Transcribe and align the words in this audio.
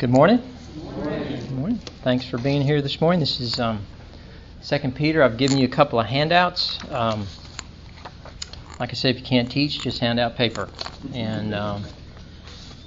Good 0.00 0.08
morning. 0.08 0.42
Good 1.04 1.50
morning. 1.50 1.78
Thanks 2.02 2.24
for 2.24 2.38
being 2.38 2.62
here 2.62 2.80
this 2.80 3.02
morning. 3.02 3.20
This 3.20 3.38
is 3.38 3.60
um, 3.60 3.84
Second 4.62 4.96
Peter. 4.96 5.22
I've 5.22 5.36
given 5.36 5.58
you 5.58 5.66
a 5.66 5.70
couple 5.70 6.00
of 6.00 6.06
handouts. 6.06 6.78
Um, 6.90 7.26
like 8.78 8.88
I 8.88 8.94
said, 8.94 9.14
if 9.14 9.20
you 9.20 9.26
can't 9.26 9.50
teach, 9.50 9.78
just 9.78 9.98
hand 9.98 10.18
out 10.18 10.36
paper. 10.36 10.70
And 11.12 11.54
um, 11.54 11.84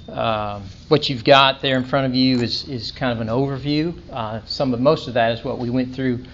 uh, 0.08 0.60
what 0.88 1.08
you've 1.08 1.22
got 1.22 1.62
there 1.62 1.76
in 1.76 1.84
front 1.84 2.08
of 2.08 2.16
you 2.16 2.40
is, 2.40 2.66
is 2.66 2.90
kind 2.90 3.12
of 3.12 3.20
an 3.20 3.28
overview. 3.28 3.96
Uh, 4.10 4.44
some 4.44 4.74
of 4.74 4.80
most 4.80 5.06
of 5.06 5.14
that 5.14 5.30
is 5.38 5.44
what 5.44 5.60
we 5.60 5.70
went 5.70 5.94
through 5.94 6.24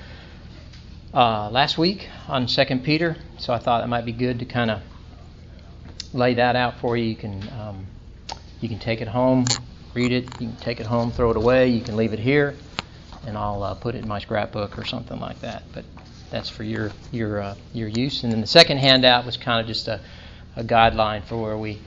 uh, 1.13 1.51
last 1.51 1.77
week 1.77 2.09
on 2.27 2.49
Second 2.49 2.85
Peter. 2.85 3.19
So 3.37 3.53
I 3.53 3.59
thought 3.59 3.85
it 3.85 3.89
might 3.89 4.07
be 4.07 4.13
good 4.13 4.39
to 4.39 4.47
kind 4.47 4.71
of 4.71 4.81
lay 6.15 6.33
that 6.33 6.57
out 6.57 6.81
for 6.81 6.97
you. 6.97 7.05
You 7.05 7.17
can 7.17 7.47
um, 7.61 7.87
you 8.63 8.71
can 8.71 8.79
take 8.79 9.03
it 9.03 9.09
home, 9.09 9.45
read 9.95 10.13
it. 10.13 10.25
You 10.41 10.49
can 10.49 10.57
take 10.57 10.81
it 10.81 10.87
home, 10.87 11.11
throw 11.11 11.31
it 11.31 11.37
away. 11.37 11.69
You 11.69 11.81
can 11.81 11.97
leave 11.97 12.13
it 12.13 12.19
here, 12.19 12.55
and 13.27 13.37
I'll 13.37 13.63
uh, 13.63 13.75
put 13.75 13.95
it 13.95 14.03
in 14.03 14.09
my 14.09 14.19
scrapbook 14.19 14.79
or 14.79 14.85
something 14.85 15.21
like 15.21 15.41
that. 15.41 15.65
But 15.73 15.85
that's 16.31 16.49
for 16.49 16.63
your 16.63 16.93
your 17.11 17.41
uh, 17.41 17.55
your 17.73 17.89
use. 17.89 18.23
And 18.23 18.33
then 18.33 18.41
the 18.41 18.47
second 18.47 18.79
handout 18.79 19.27
was 19.27 19.37
kind 19.37 19.61
of 19.61 19.67
just 19.67 19.89
a, 19.89 20.01
a 20.57 20.65
guideline 20.65 21.25
for 21.25 21.41
where 21.41 21.57
we 21.57 21.81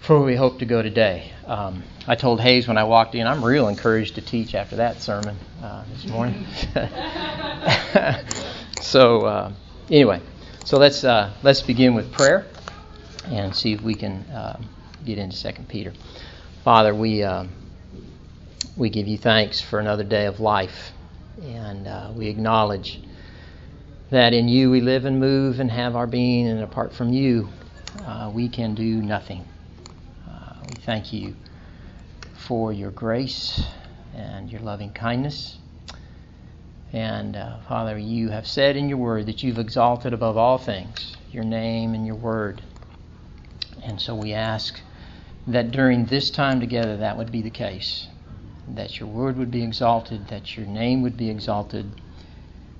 for 0.00 0.18
where 0.18 0.26
we 0.26 0.36
hope 0.36 0.60
to 0.60 0.64
go 0.64 0.82
today. 0.82 1.32
Um, 1.46 1.82
I 2.06 2.14
told 2.14 2.40
Hayes 2.40 2.68
when 2.68 2.78
I 2.78 2.84
walked 2.84 3.14
in, 3.14 3.26
I'm 3.26 3.44
real 3.44 3.68
encouraged 3.68 4.14
to 4.14 4.20
teach 4.20 4.54
after 4.54 4.76
that 4.76 5.02
sermon 5.02 5.36
uh, 5.62 5.84
this 5.92 6.06
morning. 6.06 6.46
so 8.80 9.22
uh, 9.22 9.52
anyway, 9.90 10.20
so 10.64 10.78
let's 10.78 11.02
uh, 11.02 11.32
let's 11.42 11.62
begin 11.62 11.94
with 11.94 12.12
prayer 12.12 12.46
and 13.26 13.54
see 13.54 13.72
if 13.72 13.82
we 13.82 13.94
can 13.94 14.20
uh, 14.30 14.60
get 15.04 15.18
into 15.18 15.36
Second 15.36 15.68
Peter. 15.68 15.92
Father, 16.66 16.92
we 16.92 17.22
uh, 17.22 17.44
we 18.76 18.90
give 18.90 19.06
you 19.06 19.16
thanks 19.16 19.60
for 19.60 19.78
another 19.78 20.02
day 20.02 20.26
of 20.26 20.40
life, 20.40 20.90
and 21.40 21.86
uh, 21.86 22.10
we 22.12 22.26
acknowledge 22.26 23.00
that 24.10 24.34
in 24.34 24.48
you 24.48 24.72
we 24.72 24.80
live 24.80 25.04
and 25.04 25.20
move 25.20 25.60
and 25.60 25.70
have 25.70 25.94
our 25.94 26.08
being, 26.08 26.48
and 26.48 26.64
apart 26.64 26.92
from 26.92 27.12
you, 27.12 27.50
uh, 28.04 28.32
we 28.34 28.48
can 28.48 28.74
do 28.74 29.00
nothing. 29.00 29.44
Uh, 30.28 30.54
we 30.68 30.74
thank 30.82 31.12
you 31.12 31.36
for 32.48 32.72
your 32.72 32.90
grace 32.90 33.62
and 34.12 34.50
your 34.50 34.60
loving 34.60 34.92
kindness. 34.92 35.58
And 36.92 37.36
uh, 37.36 37.60
Father, 37.68 37.96
you 37.96 38.30
have 38.30 38.48
said 38.48 38.76
in 38.76 38.88
your 38.88 38.98
word 38.98 39.26
that 39.26 39.44
you've 39.44 39.60
exalted 39.60 40.12
above 40.12 40.36
all 40.36 40.58
things 40.58 41.16
your 41.30 41.44
name 41.44 41.94
and 41.94 42.04
your 42.04 42.16
word. 42.16 42.60
And 43.84 44.00
so 44.00 44.16
we 44.16 44.32
ask 44.32 44.80
that 45.46 45.70
during 45.70 46.06
this 46.06 46.30
time 46.30 46.60
together 46.60 46.96
that 46.96 47.16
would 47.16 47.30
be 47.30 47.42
the 47.42 47.50
case. 47.50 48.08
That 48.68 48.98
your 48.98 49.08
word 49.08 49.36
would 49.36 49.50
be 49.50 49.62
exalted, 49.62 50.28
that 50.28 50.56
your 50.56 50.66
name 50.66 51.02
would 51.02 51.16
be 51.16 51.30
exalted, 51.30 52.00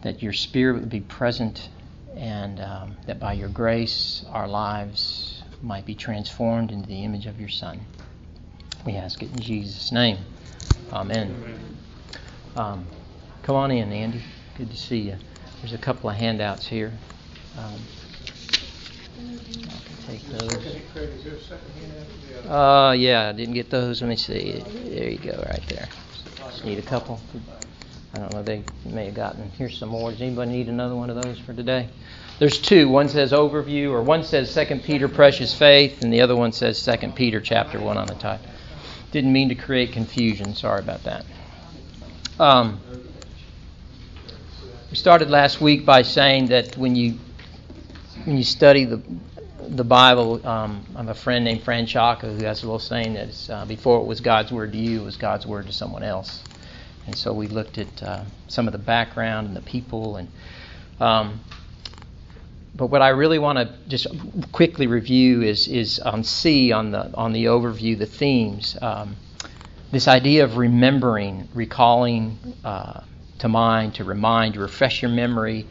that 0.02 0.22
your 0.22 0.32
spirit 0.32 0.80
would 0.80 0.90
be 0.90 1.00
present, 1.00 1.68
and 2.16 2.60
um, 2.60 2.96
that 3.06 3.20
by 3.20 3.34
your 3.34 3.48
grace 3.48 4.24
our 4.30 4.48
lives 4.48 5.42
might 5.62 5.86
be 5.86 5.94
transformed 5.94 6.72
into 6.72 6.88
the 6.88 7.04
image 7.04 7.26
of 7.26 7.38
your 7.38 7.48
Son. 7.48 7.80
We 8.84 8.96
ask 8.96 9.22
it 9.22 9.30
in 9.30 9.40
Jesus' 9.40 9.92
name. 9.92 10.18
Amen. 10.92 11.34
Um, 12.56 12.86
come 13.42 13.56
on 13.56 13.70
in, 13.70 13.92
Andy. 13.92 14.22
Good 14.56 14.70
to 14.70 14.76
see 14.76 14.98
you. 14.98 15.16
There's 15.60 15.72
a 15.72 15.78
couple 15.78 16.10
of 16.10 16.16
handouts 16.16 16.66
here. 16.66 16.92
Um, 17.58 17.80
take 20.06 20.22
those. 20.28 20.76
Uh, 22.48 22.94
yeah, 22.96 23.28
I 23.28 23.32
didn't 23.32 23.54
get 23.54 23.70
those. 23.70 24.02
Let 24.02 24.08
me 24.08 24.16
see. 24.16 24.62
There 24.84 25.10
you 25.10 25.18
go, 25.18 25.44
right 25.48 25.62
there. 25.68 25.88
Just 26.36 26.64
need 26.64 26.78
a 26.78 26.82
couple. 26.82 27.20
I 28.14 28.18
don't 28.18 28.32
know. 28.32 28.42
They 28.42 28.62
may 28.84 29.06
have 29.06 29.14
gotten. 29.14 29.50
Here's 29.58 29.76
some 29.76 29.88
more. 29.88 30.10
Does 30.10 30.22
anybody 30.22 30.52
need 30.52 30.68
another 30.68 30.94
one 30.94 31.10
of 31.10 31.20
those 31.20 31.38
for 31.38 31.52
today? 31.52 31.88
There's 32.38 32.58
two. 32.58 32.88
One 32.88 33.08
says 33.08 33.32
overview, 33.32 33.90
or 33.90 34.02
one 34.02 34.22
says 34.22 34.50
Second 34.50 34.84
Peter, 34.84 35.08
precious 35.08 35.54
faith, 35.54 36.02
and 36.02 36.12
the 36.12 36.20
other 36.20 36.36
one 36.36 36.52
says 36.52 36.78
Second 36.78 37.16
Peter, 37.16 37.40
chapter 37.40 37.80
one 37.80 37.96
on 37.96 38.06
the 38.06 38.14
top. 38.14 38.40
Didn't 39.10 39.32
mean 39.32 39.48
to 39.48 39.54
create 39.54 39.92
confusion. 39.92 40.54
Sorry 40.54 40.80
about 40.80 41.02
that. 41.04 41.24
Um, 42.38 42.80
we 44.90 44.96
started 44.96 45.30
last 45.30 45.60
week 45.60 45.86
by 45.86 46.02
saying 46.02 46.46
that 46.48 46.76
when 46.76 46.94
you 46.94 47.18
when 48.24 48.36
you 48.36 48.44
study 48.44 48.84
the 48.84 49.00
the 49.68 49.84
Bible, 49.84 50.46
um, 50.46 50.84
I 50.94 50.98
have 50.98 51.08
a 51.08 51.14
friend 51.14 51.44
named 51.44 51.62
Fran 51.62 51.86
Chaka 51.86 52.32
who 52.32 52.44
has 52.44 52.62
a 52.62 52.66
little 52.66 52.78
saying 52.78 53.14
that 53.14 53.50
uh, 53.50 53.64
before 53.64 54.00
it 54.00 54.06
was 54.06 54.20
God's 54.20 54.52
word 54.52 54.72
to 54.72 54.78
you, 54.78 55.02
it 55.02 55.04
was 55.04 55.16
God's 55.16 55.46
word 55.46 55.66
to 55.66 55.72
someone 55.72 56.02
else. 56.02 56.42
And 57.06 57.16
so 57.16 57.32
we 57.32 57.46
looked 57.46 57.78
at 57.78 58.02
uh, 58.02 58.24
some 58.48 58.66
of 58.66 58.72
the 58.72 58.78
background 58.78 59.48
and 59.48 59.56
the 59.56 59.62
people, 59.62 60.16
and 60.16 60.28
um, 61.00 61.40
but 62.74 62.88
what 62.88 63.00
I 63.00 63.10
really 63.10 63.38
want 63.38 63.58
to 63.58 63.74
just 63.88 64.06
quickly 64.52 64.86
review 64.86 65.42
is 65.42 65.68
is 65.68 66.00
on 66.00 66.24
C 66.24 66.72
on 66.72 66.90
the 66.90 67.14
on 67.14 67.32
the 67.32 67.44
overview 67.44 67.96
the 67.96 68.06
themes. 68.06 68.76
Um, 68.82 69.16
this 69.92 70.08
idea 70.08 70.42
of 70.42 70.56
remembering, 70.56 71.48
recalling 71.54 72.38
uh, 72.64 73.02
to 73.38 73.48
mind, 73.48 73.94
to 73.94 74.04
remind, 74.04 74.54
to 74.54 74.60
refresh 74.60 75.02
your 75.02 75.12
memory 75.12 75.66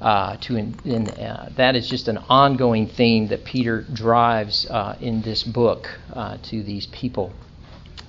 uh, 0.00 0.36
to 0.36 0.56
in, 0.56 0.78
in, 0.84 1.08
uh, 1.08 1.50
that 1.56 1.74
is 1.74 1.88
just 1.88 2.08
an 2.08 2.18
ongoing 2.28 2.86
theme 2.86 3.28
that 3.28 3.44
Peter 3.44 3.82
drives 3.92 4.66
uh, 4.70 4.96
in 5.00 5.22
this 5.22 5.42
book 5.42 5.88
uh, 6.12 6.36
to 6.42 6.62
these 6.62 6.86
people. 6.86 7.32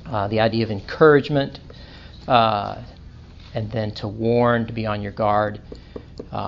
Uh, 0.06 0.28
the 0.28 0.40
idea 0.40 0.64
of 0.64 0.72
encouragement, 0.72 1.60
uh, 2.28 2.82
and 3.54 3.72
then 3.72 3.92
to 3.92 4.08
warn, 4.08 4.68
to 4.68 4.74
be 4.74 4.86
on 4.86 5.02
your 5.02 5.12
guard, 5.12 5.60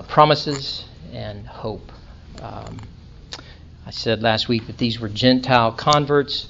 promises, 0.08 0.86
and 1.12 1.46
hope. 1.48 1.92
Um, 2.42 2.80
I 3.86 3.92
said 3.92 4.22
last 4.22 4.48
week 4.48 4.68
that 4.68 4.78
these 4.78 5.00
were 5.00 5.10
Gentile 5.10 5.72
converts 5.72 6.48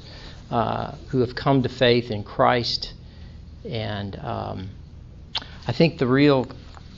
who 0.50 1.20
have 1.20 1.36
come 1.36 1.64
to 1.64 1.70
faith 1.70 2.12
in 2.12 2.24
Christ, 2.24 2.94
and 3.64 4.18
um, 4.20 4.70
I 5.68 5.72
think 5.72 5.98
the 5.98 6.08
real 6.08 6.48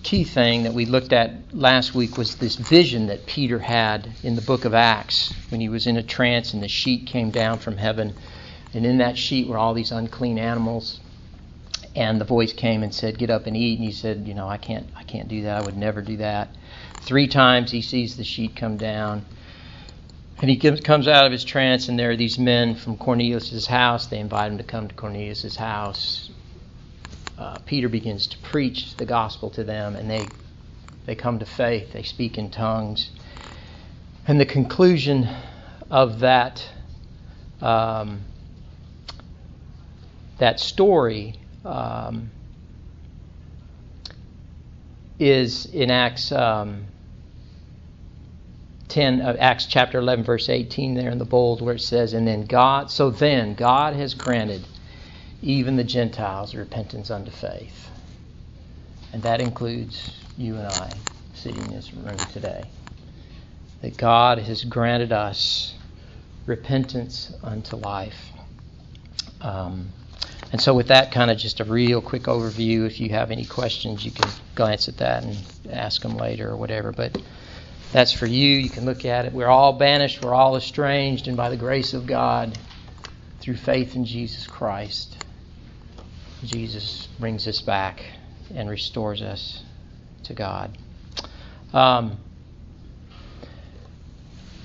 key 0.03 0.25
thing 0.25 0.63
that 0.63 0.73
we 0.73 0.85
looked 0.85 1.13
at 1.13 1.31
last 1.53 1.95
week 1.95 2.17
was 2.17 2.35
this 2.35 2.55
vision 2.55 3.07
that 3.07 3.25
Peter 3.25 3.59
had 3.59 4.09
in 4.21 4.35
the 4.35 4.41
book 4.41 4.65
of 4.65 4.73
Acts 4.73 5.33
when 5.49 5.61
he 5.61 5.69
was 5.69 5.87
in 5.87 5.95
a 5.95 6.03
trance 6.03 6.53
and 6.53 6.61
the 6.61 6.67
sheet 6.67 7.07
came 7.07 7.31
down 7.31 7.59
from 7.59 7.77
heaven. 7.77 8.13
And 8.73 8.85
in 8.85 8.97
that 8.97 9.17
sheet 9.17 9.47
were 9.47 9.57
all 9.57 9.73
these 9.73 9.91
unclean 9.91 10.37
animals. 10.37 10.99
And 11.95 12.19
the 12.19 12.25
voice 12.25 12.53
came 12.53 12.83
and 12.83 12.93
said, 12.93 13.17
"Get 13.17 13.29
up 13.29 13.45
and 13.47 13.55
eat." 13.55 13.77
And 13.77 13.85
he 13.85 13.91
said, 13.93 14.23
"You 14.27 14.33
know, 14.33 14.49
I 14.49 14.57
can't, 14.57 14.87
I 14.95 15.03
can't 15.03 15.27
do 15.27 15.43
that. 15.43 15.57
I 15.57 15.61
would 15.61 15.77
never 15.77 16.01
do 16.01 16.17
that." 16.17 16.49
Three 17.01 17.27
times 17.27 17.71
he 17.71 17.81
sees 17.81 18.17
the 18.17 18.23
sheet 18.23 18.55
come 18.55 18.77
down, 18.77 19.23
and 20.41 20.49
he 20.49 20.57
comes 20.57 21.07
out 21.07 21.27
of 21.27 21.31
his 21.31 21.43
trance, 21.43 21.87
and 21.87 21.99
there 21.99 22.09
are 22.09 22.15
these 22.17 22.39
men 22.39 22.73
from 22.73 22.97
Cornelius's 22.97 23.67
house. 23.67 24.07
They 24.07 24.17
invite 24.17 24.51
him 24.51 24.57
to 24.57 24.63
come 24.63 24.87
to 24.87 24.95
Cornelius's 24.95 25.55
house 25.55 26.31
uh, 27.37 27.59
Peter 27.59 27.89
begins 27.89 28.27
to 28.27 28.37
preach 28.39 28.95
the 28.97 29.05
gospel 29.05 29.49
to 29.51 29.63
them, 29.63 29.95
and 29.95 30.09
they 30.09 30.31
they 31.05 31.15
come 31.15 31.39
to 31.39 31.45
faith. 31.45 31.93
They 31.93 32.03
speak 32.03 32.37
in 32.37 32.49
tongues, 32.49 33.09
and 34.27 34.39
the 34.39 34.45
conclusion 34.45 35.27
of 35.89 36.19
that 36.19 36.67
um, 37.61 38.21
that 40.37 40.59
story 40.59 41.35
um, 41.65 42.31
is 45.19 45.65
in 45.67 45.91
Acts. 45.91 46.31
Um, 46.31 46.85
10 48.89 49.21
uh, 49.21 49.35
Acts 49.39 49.65
chapter 49.65 49.97
11 49.97 50.23
verse 50.23 50.49
18 50.49 50.93
there 50.93 51.09
in 51.09 51.17
the 51.17 51.25
bold 51.25 51.63
where 51.63 51.73
it 51.73 51.81
says 51.81 52.13
and 52.13 52.27
then 52.27 52.45
God 52.45 52.91
so 52.91 53.09
then 53.09 53.55
God 53.55 53.95
has 53.95 54.13
granted 54.13 54.61
even 55.43 55.75
the 55.75 55.83
Gentiles 55.83 56.55
repentance 56.55 57.11
unto 57.11 57.29
faith. 57.29 57.89
And 59.11 59.21
that 59.23 59.41
includes 59.41 60.17
you 60.37 60.55
and 60.55 60.67
I 60.67 60.91
sitting 61.35 61.61
in 61.65 61.71
this 61.71 61.93
room 61.93 62.17
today. 62.31 62.63
That 63.81 63.97
God 63.97 64.39
has 64.39 64.63
granted 64.63 65.11
us 65.11 65.75
repentance 66.45 67.33
unto 67.43 67.75
life. 67.75 68.31
Um, 69.41 69.89
and 70.53 70.61
so, 70.61 70.73
with 70.73 70.87
that 70.87 71.11
kind 71.11 71.29
of 71.29 71.37
just 71.37 71.59
a 71.59 71.65
real 71.65 72.01
quick 72.01 72.23
overview, 72.23 72.85
if 72.85 72.99
you 73.01 73.09
have 73.09 73.29
any 73.29 73.43
questions, 73.43 74.05
you 74.05 74.11
can 74.11 74.29
glance 74.55 74.87
at 74.87 74.97
that 74.97 75.23
and 75.23 75.37
ask 75.69 76.01
them 76.01 76.15
later 76.15 76.49
or 76.49 76.55
whatever. 76.55 76.91
But 76.91 77.21
that's 77.91 78.13
for 78.13 78.25
you. 78.27 78.57
You 78.57 78.69
can 78.69 78.85
look 78.85 79.03
at 79.03 79.25
it. 79.25 79.33
We're 79.33 79.47
all 79.47 79.73
banished, 79.73 80.23
we're 80.23 80.33
all 80.33 80.55
estranged, 80.55 81.27
and 81.27 81.35
by 81.35 81.49
the 81.49 81.57
grace 81.57 81.93
of 81.93 82.05
God, 82.05 82.57
through 83.41 83.57
faith 83.57 83.95
in 83.95 84.05
Jesus 84.05 84.47
Christ, 84.47 85.22
Jesus 86.45 87.07
brings 87.19 87.47
us 87.47 87.61
back 87.61 88.03
and 88.53 88.69
restores 88.69 89.21
us 89.21 89.63
to 90.23 90.33
God. 90.33 90.77
Um, 91.73 92.17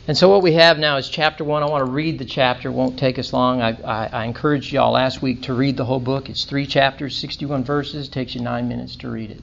And 0.08 0.16
so 0.16 0.30
what 0.30 0.42
we 0.42 0.54
have 0.54 0.78
now 0.78 0.96
is 0.96 1.10
chapter 1.10 1.44
one. 1.44 1.62
I 1.62 1.66
want 1.66 1.84
to 1.84 1.90
read 1.90 2.19
the 2.19 2.25
chapter. 2.25 2.70
It 2.70 2.72
won't 2.72 2.98
take 2.98 3.19
us 3.19 3.34
long. 3.34 3.60
I, 3.60 3.72
I, 3.82 4.06
I 4.06 4.25
encouraged 4.25 4.72
y'all 4.72 4.92
last 4.92 5.20
week 5.20 5.42
to 5.42 5.52
read 5.52 5.76
the 5.76 5.84
whole 5.84 6.00
book. 6.00 6.30
It's 6.30 6.46
three 6.46 6.66
chapters, 6.66 7.14
61 7.14 7.62
verses. 7.62 8.08
It 8.08 8.10
takes 8.10 8.34
you 8.34 8.40
nine 8.40 8.69
minutes 8.69 8.96
to 8.96 9.10
read 9.10 9.32
it. 9.32 9.42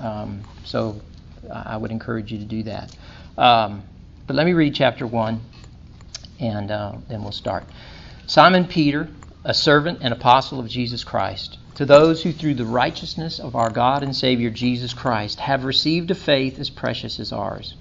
Um, 0.00 0.42
so 0.64 1.00
I 1.52 1.76
would 1.76 1.92
encourage 1.92 2.32
you 2.32 2.38
to 2.38 2.44
do 2.44 2.64
that. 2.64 2.96
Um, 3.38 3.84
but 4.26 4.34
let 4.34 4.44
me 4.44 4.54
read 4.54 4.74
chapter 4.74 5.06
one, 5.06 5.40
and 6.40 6.72
uh, 6.72 6.94
then 7.08 7.22
we'll 7.22 7.30
start. 7.30 7.62
Simon 8.26 8.66
Peter, 8.66 9.08
a 9.44 9.54
servant 9.54 9.98
and 10.02 10.12
apostle 10.12 10.60
of 10.60 10.68
Jesus 10.68 11.04
Christ, 11.04 11.58
to 11.74 11.84
those 11.84 12.22
who 12.22 12.32
through 12.32 12.54
the 12.54 12.64
righteousness 12.64 13.38
of 13.38 13.56
our 13.56 13.70
God 13.70 14.02
and 14.02 14.14
Savior 14.14 14.50
Jesus 14.50 14.94
Christ 14.94 15.40
have 15.40 15.64
received 15.64 16.10
a 16.10 16.14
faith 16.14 16.58
as 16.58 16.70
precious 16.70 17.18
as 17.18 17.32
ours 17.32 17.74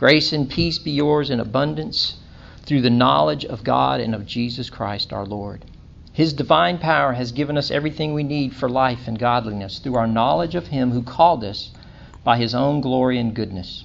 Grace 0.00 0.32
and 0.32 0.48
peace 0.48 0.78
be 0.78 0.92
yours 0.92 1.28
in 1.28 1.40
abundance 1.40 2.16
through 2.62 2.80
the 2.80 2.88
knowledge 2.88 3.44
of 3.44 3.62
God 3.62 4.00
and 4.00 4.14
of 4.14 4.24
Jesus 4.24 4.70
Christ 4.70 5.12
our 5.12 5.26
Lord. 5.26 5.66
His 6.10 6.32
divine 6.32 6.78
power 6.78 7.12
has 7.12 7.32
given 7.32 7.58
us 7.58 7.70
everything 7.70 8.14
we 8.14 8.22
need 8.22 8.56
for 8.56 8.66
life 8.66 9.06
and 9.06 9.18
godliness 9.18 9.78
through 9.78 9.96
our 9.96 10.06
knowledge 10.06 10.54
of 10.54 10.68
Him 10.68 10.92
who 10.92 11.02
called 11.02 11.44
us 11.44 11.70
by 12.24 12.38
His 12.38 12.54
own 12.54 12.80
glory 12.80 13.18
and 13.18 13.34
goodness. 13.34 13.84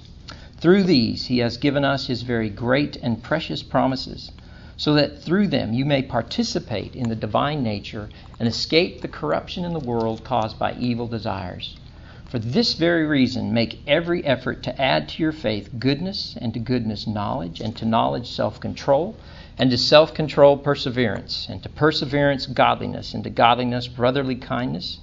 Through 0.57 0.83
these, 0.83 1.25
He 1.25 1.39
has 1.39 1.57
given 1.57 1.83
us 1.83 2.07
His 2.07 2.21
very 2.21 2.49
great 2.49 2.95
and 3.03 3.21
precious 3.21 3.61
promises, 3.61 4.31
so 4.77 4.93
that 4.93 5.21
through 5.21 5.47
them 5.47 5.73
you 5.73 5.85
may 5.85 6.01
participate 6.01 6.95
in 6.95 7.07
the 7.07 7.15
divine 7.15 7.63
nature 7.63 8.09
and 8.39 8.47
escape 8.47 9.01
the 9.01 9.07
corruption 9.07 9.63
in 9.63 9.73
the 9.73 9.79
world 9.79 10.23
caused 10.23 10.59
by 10.59 10.73
evil 10.75 11.07
desires. 11.07 11.77
For 12.25 12.39
this 12.39 12.73
very 12.73 13.05
reason, 13.05 13.53
make 13.53 13.81
every 13.87 14.25
effort 14.25 14.63
to 14.63 14.81
add 14.81 15.07
to 15.09 15.23
your 15.23 15.31
faith 15.31 15.69
goodness, 15.79 16.35
and 16.41 16.53
to 16.53 16.59
goodness 16.59 17.07
knowledge, 17.07 17.61
and 17.61 17.73
to 17.77 17.85
knowledge 17.85 18.27
self 18.27 18.59
control, 18.59 19.15
and 19.57 19.71
to 19.71 19.77
self 19.77 20.13
control 20.13 20.57
perseverance, 20.57 21.47
and 21.49 21.63
to 21.63 21.69
perseverance 21.69 22.45
godliness, 22.45 23.13
and 23.13 23.23
to 23.23 23.29
godliness 23.29 23.87
brotherly 23.87 24.35
kindness, 24.35 24.99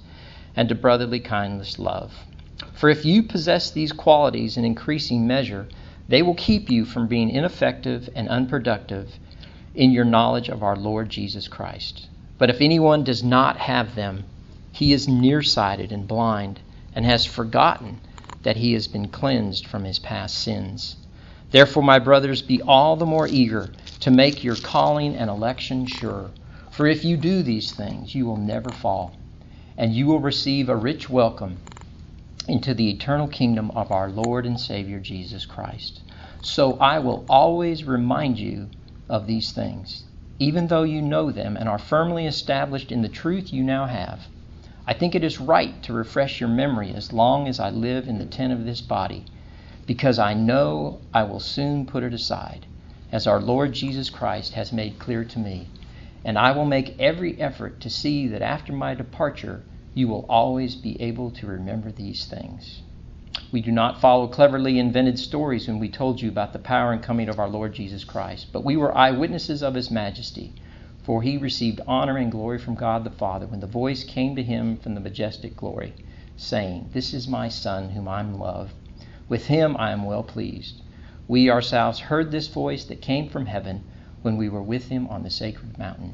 and 0.55 0.69
to 0.69 0.75
brotherly 0.75 1.19
kindness 1.19 1.79
love. 1.79 2.13
For 2.73 2.89
if 2.89 3.05
you 3.05 3.23
possess 3.23 3.71
these 3.71 3.93
qualities 3.93 4.57
in 4.57 4.65
increasing 4.65 5.25
measure, 5.25 5.67
they 6.07 6.21
will 6.21 6.35
keep 6.35 6.69
you 6.69 6.85
from 6.85 7.07
being 7.07 7.31
ineffective 7.31 8.09
and 8.13 8.29
unproductive 8.29 9.17
in 9.73 9.91
your 9.91 10.05
knowledge 10.05 10.49
of 10.49 10.63
our 10.63 10.75
Lord 10.75 11.09
Jesus 11.09 11.47
Christ. 11.47 12.07
But 12.37 12.49
if 12.49 12.61
anyone 12.61 13.03
does 13.03 13.23
not 13.23 13.57
have 13.57 13.95
them, 13.95 14.25
he 14.71 14.93
is 14.93 15.07
nearsighted 15.07 15.91
and 15.91 16.07
blind 16.07 16.59
and 16.95 17.05
has 17.05 17.25
forgotten 17.25 17.99
that 18.43 18.57
he 18.57 18.73
has 18.73 18.87
been 18.87 19.07
cleansed 19.07 19.65
from 19.65 19.83
his 19.83 19.99
past 19.99 20.37
sins. 20.37 20.97
Therefore, 21.51 21.83
my 21.83 21.99
brothers, 21.99 22.41
be 22.41 22.61
all 22.61 22.95
the 22.95 23.05
more 23.05 23.27
eager 23.27 23.71
to 24.01 24.11
make 24.11 24.43
your 24.43 24.55
calling 24.55 25.15
and 25.15 25.29
election 25.29 25.85
sure. 25.85 26.31
For 26.71 26.87
if 26.87 27.05
you 27.05 27.17
do 27.17 27.43
these 27.43 27.71
things, 27.71 28.15
you 28.15 28.25
will 28.25 28.37
never 28.37 28.71
fall, 28.71 29.15
and 29.77 29.93
you 29.93 30.07
will 30.07 30.19
receive 30.19 30.69
a 30.69 30.75
rich 30.75 31.09
welcome 31.09 31.57
into 32.47 32.73
the 32.73 32.89
eternal 32.89 33.27
kingdom 33.27 33.71
of 33.71 33.91
our 33.91 34.09
Lord 34.09 34.45
and 34.45 34.59
Savior 34.59 34.99
Jesus 34.99 35.45
Christ. 35.45 36.01
So 36.41 36.73
I 36.79 36.99
will 36.99 37.25
always 37.29 37.85
remind 37.85 38.39
you 38.39 38.69
of 39.13 39.27
these 39.27 39.51
things, 39.51 40.05
even 40.39 40.65
though 40.67 40.81
you 40.81 40.99
know 40.99 41.29
them 41.29 41.55
and 41.55 41.69
are 41.69 41.77
firmly 41.77 42.25
established 42.25 42.91
in 42.91 43.03
the 43.03 43.07
truth 43.07 43.53
you 43.53 43.63
now 43.63 43.85
have. 43.85 44.27
I 44.87 44.93
think 44.95 45.13
it 45.13 45.23
is 45.23 45.39
right 45.39 45.81
to 45.83 45.93
refresh 45.93 46.39
your 46.39 46.49
memory 46.49 46.91
as 46.95 47.13
long 47.13 47.47
as 47.47 47.59
I 47.59 47.69
live 47.69 48.07
in 48.07 48.17
the 48.17 48.25
tent 48.25 48.51
of 48.51 48.65
this 48.65 48.81
body, 48.81 49.25
because 49.85 50.17
I 50.17 50.33
know 50.33 50.99
I 51.13 51.23
will 51.25 51.39
soon 51.39 51.85
put 51.85 52.01
it 52.01 52.11
aside, 52.11 52.65
as 53.11 53.27
our 53.27 53.39
Lord 53.39 53.73
Jesus 53.73 54.09
Christ 54.09 54.53
has 54.55 54.73
made 54.73 54.97
clear 54.97 55.23
to 55.23 55.37
me. 55.37 55.67
And 56.25 56.35
I 56.35 56.51
will 56.51 56.65
make 56.65 56.99
every 56.99 57.39
effort 57.39 57.79
to 57.81 57.91
see 57.91 58.27
that 58.29 58.41
after 58.41 58.73
my 58.73 58.95
departure 58.95 59.61
you 59.93 60.07
will 60.07 60.25
always 60.27 60.75
be 60.75 60.99
able 60.99 61.29
to 61.29 61.45
remember 61.45 61.91
these 61.91 62.25
things. 62.25 62.81
We 63.51 63.61
do 63.61 63.71
not 63.71 63.99
follow 63.99 64.27
cleverly 64.27 64.77
invented 64.77 65.17
stories 65.17 65.67
when 65.67 65.79
we 65.79 65.89
told 65.89 66.21
you 66.21 66.29
about 66.29 66.53
the 66.53 66.59
power 66.59 66.91
and 66.91 67.01
coming 67.01 67.29
of 67.29 67.39
our 67.39 67.49
Lord 67.49 67.73
Jesus 67.73 68.03
Christ, 68.03 68.47
but 68.51 68.63
we 68.63 68.77
were 68.77 68.95
eyewitnesses 68.97 69.63
of 69.63 69.73
his 69.73 69.89
majesty. 69.89 70.53
For 71.03 71.21
he 71.21 71.37
received 71.37 71.81
honor 71.87 72.17
and 72.17 72.31
glory 72.31 72.59
from 72.59 72.75
God 72.75 73.03
the 73.03 73.09
Father 73.09 73.45
when 73.45 73.59
the 73.59 73.67
voice 73.67 74.03
came 74.03 74.35
to 74.35 74.43
him 74.43 74.77
from 74.77 74.93
the 74.93 75.01
majestic 75.01 75.57
glory, 75.57 75.93
saying, 76.37 76.89
This 76.93 77.13
is 77.13 77.27
my 77.27 77.49
Son, 77.49 77.89
whom 77.89 78.07
I 78.07 78.21
love. 78.21 78.73
With 79.27 79.47
him 79.47 79.75
I 79.79 79.91
am 79.91 80.05
well 80.05 80.23
pleased. 80.23 80.81
We 81.27 81.49
ourselves 81.49 81.99
heard 81.99 82.31
this 82.31 82.47
voice 82.47 82.85
that 82.85 83.01
came 83.01 83.29
from 83.29 83.47
heaven 83.47 83.83
when 84.21 84.37
we 84.37 84.47
were 84.47 84.61
with 84.61 84.89
him 84.89 85.07
on 85.07 85.23
the 85.23 85.29
sacred 85.29 85.77
mountain. 85.77 86.13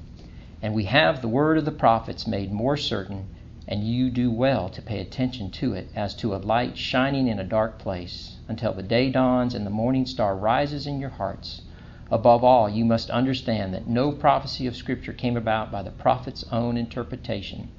And 0.61 0.73
we 0.73 0.85
have 0.85 1.21
the 1.21 1.27
word 1.27 1.57
of 1.57 1.65
the 1.65 1.71
prophets 1.71 2.25
made 2.25 2.51
more 2.51 2.77
certain, 2.77 3.27
and 3.69 3.83
you 3.83 4.09
do 4.09 4.31
well 4.31 4.67
to 4.67 4.81
pay 4.81 4.99
attention 4.99 5.51
to 5.51 5.73
it 5.73 5.87
as 5.95 6.15
to 6.15 6.33
a 6.33 6.37
light 6.37 6.75
shining 6.75 7.27
in 7.27 7.37
a 7.37 7.43
dark 7.43 7.77
place, 7.77 8.37
until 8.47 8.73
the 8.73 8.81
day 8.81 9.11
dawns 9.11 9.53
and 9.53 9.63
the 9.63 9.69
morning 9.69 10.07
star 10.07 10.35
rises 10.35 10.87
in 10.87 10.99
your 10.99 11.11
hearts. 11.11 11.61
Above 12.09 12.43
all, 12.43 12.67
you 12.67 12.83
must 12.83 13.11
understand 13.11 13.71
that 13.71 13.87
no 13.87 14.11
prophecy 14.11 14.65
of 14.65 14.75
Scripture 14.75 15.13
came 15.13 15.37
about 15.37 15.71
by 15.71 15.83
the 15.83 15.91
prophet's 15.91 16.43
own 16.51 16.77
interpretation, 16.77 17.69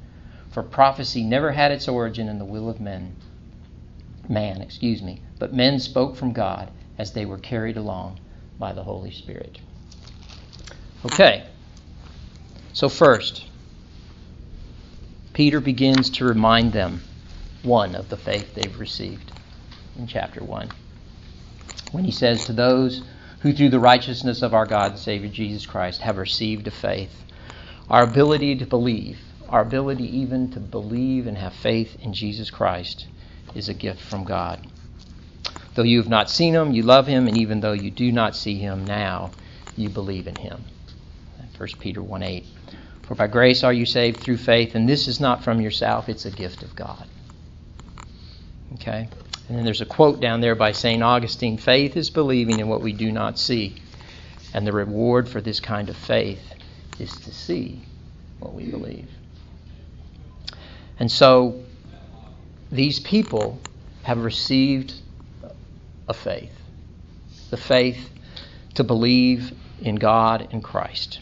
for 0.49 0.63
prophecy 0.63 1.25
never 1.25 1.51
had 1.51 1.73
its 1.73 1.89
origin 1.89 2.29
in 2.29 2.39
the 2.39 2.45
will 2.45 2.71
of 2.71 2.81
men. 2.81 3.17
Man, 4.29 4.61
excuse 4.61 5.03
me, 5.03 5.21
but 5.41 5.53
men 5.53 5.81
spoke 5.81 6.15
from 6.15 6.33
God 6.33 6.71
as 6.99 7.13
they 7.13 7.27
were 7.27 7.39
carried 7.39 7.77
along 7.77 8.21
by 8.61 8.73
the 8.73 8.85
Holy 8.85 9.11
Spirit. 9.11 9.59
Okay. 11.05 11.49
So 12.73 12.89
first, 12.89 13.47
Peter 15.33 15.61
begins 15.61 16.11
to 16.11 16.25
remind 16.25 16.73
them 16.73 17.01
one 17.63 17.95
of 17.95 18.09
the 18.09 18.17
faith 18.17 18.55
they've 18.55 18.79
received 18.79 19.33
in 19.97 20.07
chapter 20.07 20.43
1. 20.43 20.69
When 21.93 22.05
he 22.05 22.11
says 22.11 22.45
to 22.47 22.53
those 22.53 23.03
who 23.41 23.53
through 23.53 23.71
the 23.71 23.81
righteousness 23.81 24.43
of 24.43 24.55
our 24.55 24.67
God 24.67 24.93
and 24.93 25.01
Savior 25.01 25.29
Jesus 25.29 25.67
Christ 25.67 26.01
have 26.03 26.19
received 26.19 26.67
a 26.67 26.71
faith. 26.71 27.25
Our 27.89 28.03
ability 28.03 28.57
to 28.57 28.67
believe, 28.67 29.19
our 29.49 29.63
ability 29.63 30.19
even 30.19 30.51
to 30.53 30.61
believe 30.61 31.27
and 31.27 31.37
have 31.39 31.55
faith 31.55 31.97
in 32.01 32.13
Jesus 32.13 32.51
Christ 32.51 33.07
is 33.55 33.69
a 33.69 33.75
gift 33.75 34.01
from 34.01 34.25
God. 34.25 34.67
Though 35.75 35.83
you 35.83 35.99
have 35.99 36.09
not 36.09 36.31
seen 36.31 36.55
him, 36.55 36.73
you 36.73 36.83
love 36.83 37.07
him, 37.07 37.27
and 37.27 37.37
even 37.37 37.61
though 37.61 37.73
you 37.73 37.91
do 37.91 38.13
not 38.13 38.37
see 38.37 38.59
him 38.59 38.85
now, 38.85 39.31
you 39.77 39.89
believe 39.89 40.27
in 40.27 40.37
him. 40.37 40.65
1 41.57 41.69
Peter 41.79 42.03
1 42.03 42.23
8. 42.23 42.47
For 43.11 43.17
by 43.17 43.27
grace 43.27 43.65
are 43.65 43.73
you 43.73 43.87
saved 43.87 44.21
through 44.21 44.37
faith, 44.37 44.77
and 44.77 44.89
this 44.89 45.09
is 45.09 45.19
not 45.19 45.43
from 45.43 45.61
yourself, 45.61 46.09
it's 46.09 46.27
a 46.27 46.31
gift 46.31 46.63
of 46.63 46.77
God. 46.77 47.09
Okay? 48.75 49.09
And 49.49 49.59
then 49.59 49.65
there's 49.65 49.81
a 49.81 49.85
quote 49.85 50.21
down 50.21 50.41
there 50.41 50.55
by 50.55 50.71
St. 50.71 51.03
Augustine 51.03 51.59
faith 51.59 51.97
is 51.97 52.09
believing 52.09 52.61
in 52.61 52.69
what 52.69 52.83
we 52.83 52.93
do 52.93 53.11
not 53.11 53.37
see. 53.37 53.75
And 54.55 54.65
the 54.65 54.73
reward 54.73 55.29
for 55.29 55.41
this 55.41 55.59
kind 55.59 55.89
of 55.89 55.97
faith 55.97 56.55
is 57.01 57.11
to 57.23 57.35
see 57.35 57.83
what 58.39 58.55
we 58.55 58.71
believe. 58.71 59.11
And 61.01 61.11
so 61.11 61.65
these 62.71 63.01
people 63.01 63.59
have 64.05 64.23
received 64.23 64.95
a 66.09 66.15
faith 66.15 66.53
the 67.51 67.57
faith 67.57 68.09
to 68.75 68.85
believe 68.85 69.53
in 69.81 69.97
God 69.97 70.47
and 70.53 70.63
Christ. 70.63 71.19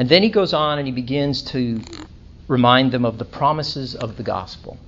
And 0.00 0.08
then 0.08 0.22
he 0.22 0.30
goes 0.30 0.54
on 0.54 0.78
and 0.78 0.88
he 0.88 0.92
begins 0.92 1.42
to 1.52 1.82
remind 2.48 2.90
them 2.90 3.04
of 3.04 3.18
the 3.18 3.26
promises 3.26 3.94
of 3.94 4.16
the 4.16 4.22
gospel. 4.22 4.78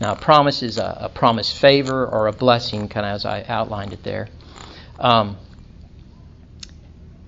Now, 0.00 0.12
a 0.12 0.16
promise 0.16 0.62
is 0.62 0.78
a, 0.78 0.96
a 1.00 1.08
promise 1.08 1.52
favor 1.52 2.06
or 2.06 2.28
a 2.28 2.32
blessing, 2.32 2.86
kind 2.88 3.04
of 3.04 3.16
as 3.16 3.24
I 3.26 3.42
outlined 3.48 3.92
it 3.92 4.04
there. 4.04 4.28
Um, 5.00 5.38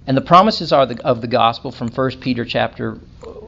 and 0.07 0.17
the 0.17 0.21
promises 0.21 0.73
are 0.73 0.87
the, 0.87 1.05
of 1.05 1.21
the 1.21 1.27
gospel 1.27 1.73
from 1.73 1.89
1 1.89 2.21
Peter 2.21 2.45
chapter 2.45 3.01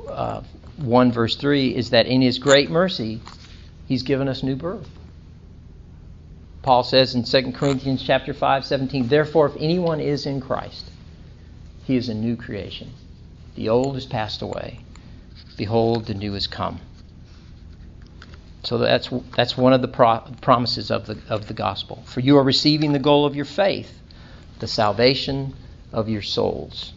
uh, 0.09 0.43
1, 0.79 1.13
verse 1.13 1.37
3, 1.37 1.77
is 1.77 1.91
that 1.91 2.07
in 2.07 2.21
his 2.21 2.41
great 2.41 2.69
mercy, 2.69 3.21
he's 3.87 4.03
given 4.03 4.27
us 4.27 4.43
new 4.43 4.57
birth. 4.57 4.89
Paul 6.63 6.83
says 6.83 7.15
in 7.15 7.23
2 7.23 7.53
Corinthians 7.53 8.03
chapter 8.03 8.35
5, 8.35 8.65
17, 8.65 9.07
Therefore, 9.07 9.47
if 9.47 9.57
anyone 9.61 10.01
is 10.01 10.27
in 10.27 10.41
Christ, 10.41 10.91
he 11.85 11.97
is 11.97 12.09
a 12.09 12.15
new 12.15 12.37
creation. 12.37 12.93
The 13.55 13.69
old 13.69 13.97
is 13.97 14.07
passed 14.07 14.43
away. 14.43 14.81
Behold, 15.57 16.07
the 16.07 16.15
new 16.15 16.33
has 16.35 16.47
come. 16.47 16.81
So 18.65 18.79
that's 18.79 19.11
that's 19.37 19.57
one 19.57 19.73
of 19.73 19.83
the 19.83 19.89
pro- 19.89 20.23
promises 20.41 20.91
of 20.91 21.07
the 21.07 21.19
of 21.29 21.49
the 21.49 21.55
gospel. 21.55 22.03
For 22.07 22.21
you 22.21 22.37
are 22.39 22.45
receiving 22.45 22.93
the 22.93 22.99
goal 22.99 23.27
of 23.27 23.35
your 23.35 23.45
faith, 23.45 24.01
the 24.61 24.69
salvation 24.69 25.55
of 25.93 26.09
your 26.09 26.23
souls. 26.23 26.93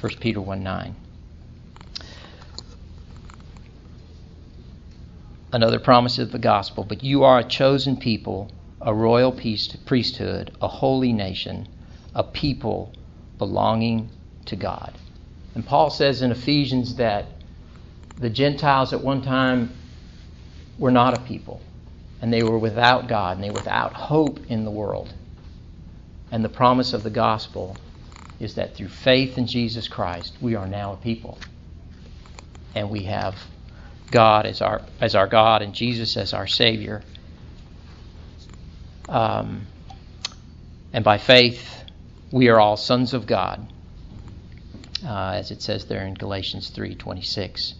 1 0.00 0.12
Peter 0.20 0.40
1 0.40 0.62
9. 0.62 0.94
Another 5.52 5.78
promise 5.78 6.18
of 6.18 6.30
the 6.30 6.38
gospel, 6.38 6.84
but 6.84 7.02
you 7.02 7.24
are 7.24 7.38
a 7.38 7.44
chosen 7.44 7.96
people, 7.96 8.50
a 8.80 8.92
royal 8.92 9.32
priesthood, 9.32 10.50
a 10.60 10.68
holy 10.68 11.12
nation, 11.12 11.66
a 12.14 12.22
people 12.22 12.92
belonging 13.38 14.10
to 14.46 14.56
God. 14.56 14.94
And 15.54 15.64
Paul 15.64 15.90
says 15.90 16.22
in 16.22 16.30
Ephesians 16.30 16.96
that 16.96 17.26
the 18.18 18.30
Gentiles 18.30 18.92
at 18.92 19.02
one 19.02 19.22
time 19.22 19.72
were 20.78 20.90
not 20.90 21.14
a 21.14 21.20
people, 21.22 21.60
and 22.20 22.32
they 22.32 22.42
were 22.42 22.58
without 22.58 23.08
God, 23.08 23.36
and 23.36 23.44
they 23.44 23.50
were 23.50 23.56
without 23.56 23.92
hope 23.92 24.40
in 24.48 24.64
the 24.64 24.70
world. 24.70 25.12
And 26.30 26.44
the 26.44 26.48
promise 26.48 26.92
of 26.92 27.02
the 27.02 27.10
gospel 27.10 27.76
is 28.38 28.54
that 28.54 28.74
through 28.74 28.88
faith 28.88 29.38
in 29.38 29.46
Jesus 29.46 29.88
Christ, 29.88 30.36
we 30.40 30.54
are 30.54 30.66
now 30.66 30.92
a 30.92 30.96
people. 30.96 31.38
And 32.74 32.90
we 32.90 33.04
have 33.04 33.36
God 34.10 34.46
as 34.46 34.60
our, 34.60 34.82
as 35.00 35.14
our 35.14 35.26
God 35.26 35.62
and 35.62 35.74
Jesus 35.74 36.16
as 36.16 36.32
our 36.32 36.46
Savior. 36.46 37.02
Um, 39.08 39.66
and 40.92 41.04
by 41.04 41.18
faith, 41.18 41.77
we 42.30 42.48
are 42.48 42.60
all 42.60 42.76
sons 42.76 43.14
of 43.14 43.26
God, 43.26 43.66
uh, 45.04 45.30
as 45.30 45.50
it 45.50 45.62
says 45.62 45.86
there 45.86 46.04
in 46.06 46.14
Galatians 46.14 46.70
3:26. 46.70 47.74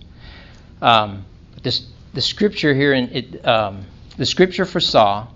Um, 0.80 1.24
this 1.62 1.86
the 2.14 2.20
scripture 2.20 2.74
here 2.74 2.92
in 2.92 3.10
it, 3.12 3.46
um, 3.46 3.86
the 4.16 4.26
scripture 4.26 4.64
foresaw. 4.64 5.26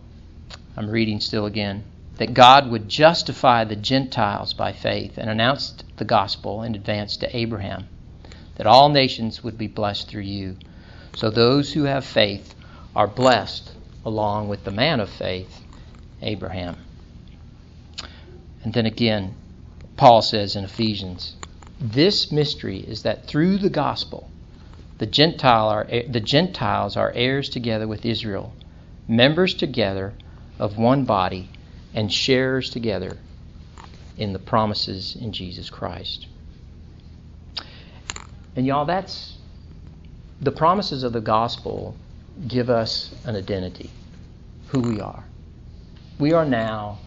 I'm 0.76 0.88
reading 0.88 1.21
still 1.21 1.45
again 1.45 1.85
that 2.16 2.35
God 2.35 2.71
would 2.71 2.88
justify 2.88 3.64
the 3.64 3.76
Gentiles 3.76 4.54
by 4.54 4.73
faith 4.73 5.19
and 5.19 5.28
announced 5.28 5.85
the 5.97 6.04
gospel 6.04 6.62
in 6.62 6.75
advance 6.75 7.16
to 7.19 7.37
Abraham 7.37 7.88
that 8.57 8.66
all 8.66 8.88
nations 8.88 9.42
would 9.42 9.59
be 9.59 9.66
blessed 9.66 10.09
through 10.09 10.23
you. 10.23 10.57
So 11.16 11.31
those 11.31 11.73
who 11.73 11.85
have 11.85 12.04
faith 12.04 12.54
are 12.95 13.07
blessed 13.07 13.73
along 14.04 14.49
with 14.49 14.64
the 14.64 14.71
man 14.71 15.00
of 15.00 15.11
faith, 15.11 15.61
Abraham. 16.21 16.76
And 18.64 18.73
then 18.73 18.87
again, 18.87 19.35
Paul 19.97 20.23
says 20.23 20.57
in 20.57 20.64
Ephesians, 20.64 21.35
this 21.81 22.31
mystery 22.31 22.78
is 22.78 23.02
that 23.02 23.26
through 23.26 23.59
the 23.59 23.71
gospel, 23.71 24.31
the, 24.99 25.07
Gentile 25.07 25.69
are, 25.69 25.85
the 25.85 26.21
Gentiles 26.21 26.97
are 26.97 27.12
heirs 27.14 27.49
together 27.49 27.88
with 27.88 28.07
Israel, 28.07 28.52
members 29.09 29.54
together 29.54 30.14
of 30.59 30.78
one 30.78 31.04
body, 31.04 31.50
and 31.95 32.12
sharers 32.12 32.71
together 32.71 33.19
in 34.16 34.33
the 34.33 34.38
promises 34.38 35.16
in 35.16 35.33
Jesus 35.33 35.69
Christ. 35.69 36.26
And 38.54 38.66
y'all, 38.66 38.85
that's 38.85 39.38
the 40.40 40.52
promises 40.52 41.02
of 41.02 41.12
the 41.12 41.21
gospel 41.21 41.97
give 42.47 42.71
us 42.71 43.14
an 43.25 43.37
identity, 43.37 43.90
who 44.69 44.81
we 44.81 45.00
are. 45.00 45.25
We 46.19 46.33
are 46.33 46.45
now 46.45 46.99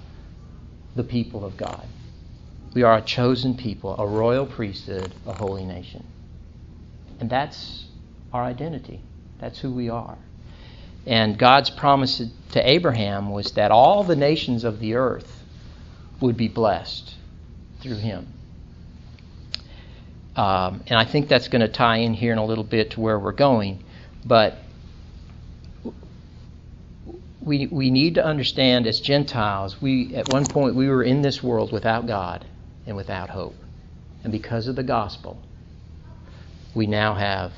the 0.95 1.03
people 1.03 1.45
of 1.45 1.57
God. 1.57 1.85
We 2.73 2.83
are 2.83 2.97
a 2.97 3.01
chosen 3.01 3.55
people, 3.55 3.95
a 3.97 4.07
royal 4.07 4.45
priesthood, 4.45 5.13
a 5.25 5.33
holy 5.33 5.65
nation. 5.65 6.05
And 7.19 7.29
that's 7.29 7.85
our 8.33 8.43
identity. 8.43 9.01
That's 9.39 9.59
who 9.59 9.71
we 9.71 9.89
are. 9.89 10.17
And 11.05 11.37
God's 11.37 11.69
promise 11.69 12.21
to 12.51 12.69
Abraham 12.69 13.29
was 13.29 13.51
that 13.53 13.71
all 13.71 14.03
the 14.03 14.15
nations 14.15 14.63
of 14.63 14.79
the 14.79 14.95
earth 14.95 15.43
would 16.19 16.35
be 16.35 16.47
blessed 16.47 17.13
through 17.81 17.97
him. 17.97 18.27
Um, 20.35 20.83
and 20.87 20.99
I 20.99 21.05
think 21.05 21.29
that's 21.29 21.47
going 21.47 21.61
to 21.61 21.67
tie 21.67 21.97
in 21.97 22.13
here 22.13 22.33
in 22.33 22.37
a 22.37 22.45
little 22.45 22.63
bit 22.63 22.91
to 22.91 23.01
where 23.01 23.17
we're 23.17 23.31
going. 23.31 23.83
But 24.25 24.57
we, 27.45 27.67
we 27.67 27.91
need 27.91 28.15
to 28.15 28.25
understand 28.25 28.87
as 28.87 28.99
Gentiles, 28.99 29.79
we 29.81 30.15
at 30.15 30.27
one 30.27 30.45
point 30.45 30.75
we 30.75 30.89
were 30.89 31.03
in 31.03 31.21
this 31.21 31.43
world 31.43 31.71
without 31.71 32.07
God 32.07 32.43
and 32.87 32.97
without 32.97 33.29
hope. 33.29 33.55
And 34.23 34.31
because 34.31 34.67
of 34.67 34.75
the 34.75 34.83
gospel, 34.83 35.39
we 36.73 36.87
now 36.87 37.13
have 37.13 37.53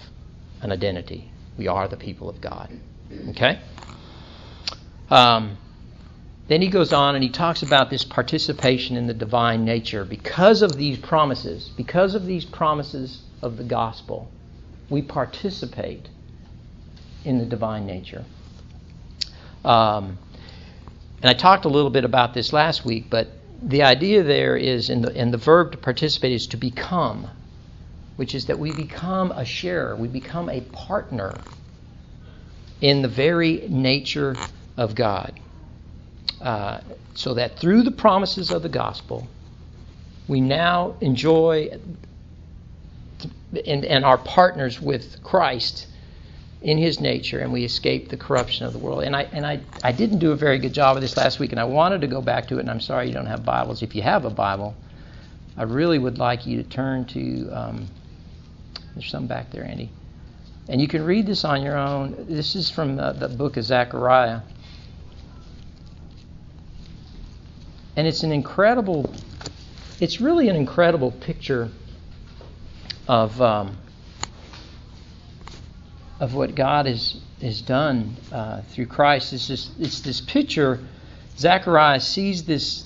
an 0.62 0.74
identity. 0.74 1.32
We 1.58 1.68
are 1.68 1.88
the 1.88 1.96
people 1.96 2.30
of 2.30 2.42
God. 2.42 2.70
Okay? 3.30 3.60
Um, 5.10 5.58
then 6.50 6.62
he 6.62 6.68
goes 6.68 6.92
on 6.92 7.16
and 7.16 7.24
he 7.24 7.30
talks 7.30 7.64
about 7.64 7.90
this 7.90 8.04
participation 8.04 8.98
in 8.98 9.08
the 9.08 9.14
divine 9.14 9.64
nature. 9.64 10.04
Because 10.04 10.62
of 10.62 10.76
these 10.76 10.98
promises, 10.98 11.70
because 11.78 12.14
of 12.14 12.26
these 12.26 12.44
promises 12.44 13.22
of 13.42 13.56
the 13.56 13.64
gospel, 13.64 14.30
we 14.90 15.02
participate 15.02 16.10
in 17.24 17.38
the 17.40 17.46
divine 17.46 17.86
nature. 17.86 18.26
Um, 19.68 20.18
and 21.22 21.30
I 21.30 21.34
talked 21.34 21.66
a 21.66 21.70
little 21.70 21.90
bit 21.90 22.06
about 22.06 22.34
this 22.34 22.54
last 22.54 22.86
week, 22.86 23.10
but 23.10 23.28
the 23.62 23.84
idea 23.84 24.24
there 24.24 24.56
is 24.56 24.90
in 24.90 25.02
the, 25.02 25.14
in 25.14 25.32
the 25.32 25.38
verb 25.38 25.74
to 25.74 25.78
participate 25.78 26.32
is 26.32 26.48
to 26.48 26.58
become, 26.58 27.28
which 28.16 28.34
is 28.34 28.46
that 28.46 28.58
we 28.58 28.72
become 28.72 29.32
a 29.32 29.44
sharer, 29.44 29.96
we 29.96 30.08
become 30.08 30.50
a 30.50 30.62
partner 30.62 31.42
in 32.80 33.02
the 33.02 33.10
very 33.10 33.68
nature 33.68 34.38
of 34.78 34.96
God. 34.96 35.38
Uh, 36.40 36.80
so 37.16 37.34
that 37.34 37.60
through 37.60 37.82
the 37.82 37.92
promises 37.92 38.52
of 38.52 38.62
the 38.62 38.70
gospel, 38.70 39.28
we 40.28 40.40
now 40.40 40.96
enjoy 41.02 41.70
and, 43.66 43.84
and 43.84 44.06
are 44.06 44.20
partners 44.20 44.80
with 44.80 45.22
Christ 45.24 45.88
in 46.62 46.78
his 46.78 47.00
nature 47.00 47.40
and 47.40 47.54
we 47.54 47.64
escape 47.64 48.10
the 48.10 48.18
corruption 48.18 48.66
of 48.66 48.74
the 48.74 48.80
world. 48.80 49.04
And 49.04 49.16
I 49.16 49.24
and 49.32 49.46
I, 49.46 49.60
I 49.84 49.92
didn't 49.92 50.20
do 50.20 50.32
a 50.32 50.36
very 50.36 50.58
good 50.58 50.74
job 50.74 50.98
of 50.98 51.02
this 51.02 51.16
last 51.16 51.40
week 51.40 51.52
and 51.52 51.60
I 51.60 51.66
wanted 51.66 52.02
to 52.02 52.08
go 52.08 52.22
back 52.22 52.48
to 52.48 52.58
it 52.58 52.62
and 52.62 52.70
I'm 52.70 52.82
sorry 52.82 53.08
you 53.08 53.14
don't 53.14 53.28
have 53.28 53.46
Bibles. 53.46 53.84
If 53.84 53.96
you 53.96 54.02
have 54.02 54.26
a 54.26 54.30
Bible, 54.30 54.76
I 55.56 55.64
really 55.64 56.00
would 56.00 56.18
like 56.18 56.46
you 56.46 56.62
to 56.62 56.68
turn 56.68 57.06
to 57.06 57.50
um, 57.52 57.88
there's 58.98 59.12
some 59.12 59.28
back 59.28 59.52
there, 59.52 59.64
Andy. 59.64 59.92
And 60.70 60.82
you 60.82 60.88
can 60.88 61.04
read 61.06 61.28
this 61.28 61.46
on 61.46 61.62
your 61.62 61.78
own. 61.78 62.26
This 62.28 62.56
is 62.56 62.70
from 62.70 62.96
the, 62.96 63.14
the 63.14 63.30
book 63.30 63.58
of 63.58 63.64
Zechariah. 63.64 64.42
And 67.96 68.08
it's 68.08 68.24
an 68.24 68.32
incredible, 68.32 69.14
it's 70.00 70.20
really 70.20 70.50
an 70.50 70.56
incredible 70.56 71.12
picture 71.12 71.70
of 73.08 73.40
um, 73.40 73.78
of 76.20 76.34
what 76.34 76.56
God 76.56 76.86
has 76.86 77.20
has 77.42 77.62
done 77.62 78.16
uh, 78.32 78.62
through 78.62 78.88
Christ. 78.88 79.34
It's 79.34 79.48
just 79.48 79.72
it's 79.80 80.02
this 80.02 80.22
picture. 80.22 80.80
Zechariah 81.38 82.00
sees 82.00 82.44
this. 82.44 82.86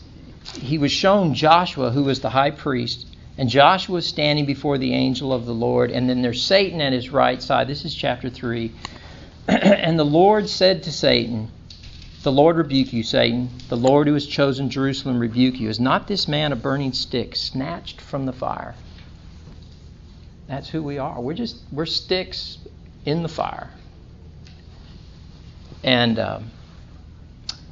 He 0.56 0.78
was 0.78 0.92
shown 0.92 1.34
Joshua, 1.34 1.92
who 1.92 2.04
was 2.04 2.20
the 2.20 2.30
high 2.30 2.52
priest, 2.52 3.06
and 3.38 3.50
Joshua 3.50 4.02
standing 4.02 4.46
before 4.46 4.78
the 4.78 4.94
angel 4.94 5.32
of 5.32 5.46
the 5.46 5.54
Lord, 5.54 5.92
and 5.92 6.10
then 6.10 6.22
there's 6.22 6.44
Satan 6.44 6.82
at 6.82 6.94
his 6.94 7.10
right 7.10 7.42
side. 7.42 7.68
This 7.68 7.86
is 7.86 7.96
chapter 7.96 8.30
three. 8.30 8.72
and 9.48 9.98
the 9.98 10.06
Lord 10.06 10.50
said 10.50 10.84
to 10.84 10.92
Satan, 10.92 11.50
"The 12.24 12.32
Lord 12.32 12.58
rebuke 12.58 12.92
you, 12.92 13.04
Satan. 13.04 13.50
The 13.70 13.78
Lord 13.78 14.08
who 14.08 14.14
has 14.16 14.28
chosen 14.28 14.70
Jerusalem 14.70 15.20
rebuke 15.20 15.60
you. 15.60 15.70
Is 15.70 15.80
not 15.80 16.08
this 16.08 16.28
man 16.28 16.52
a 16.52 16.58
burning 16.58 16.92
stick 16.92 17.38
snatched 17.38 18.02
from 18.02 18.26
the 18.26 18.34
fire?" 18.34 18.76
That's 20.48 20.68
who 20.68 20.84
we 20.84 20.98
are. 20.98 21.22
We're 21.22 21.34
just 21.34 21.62
we're 21.72 21.86
sticks 21.86 22.58
in 23.05 23.24
the 23.24 23.29
fire. 23.29 23.70
And 25.84 26.20
um, 26.20 26.51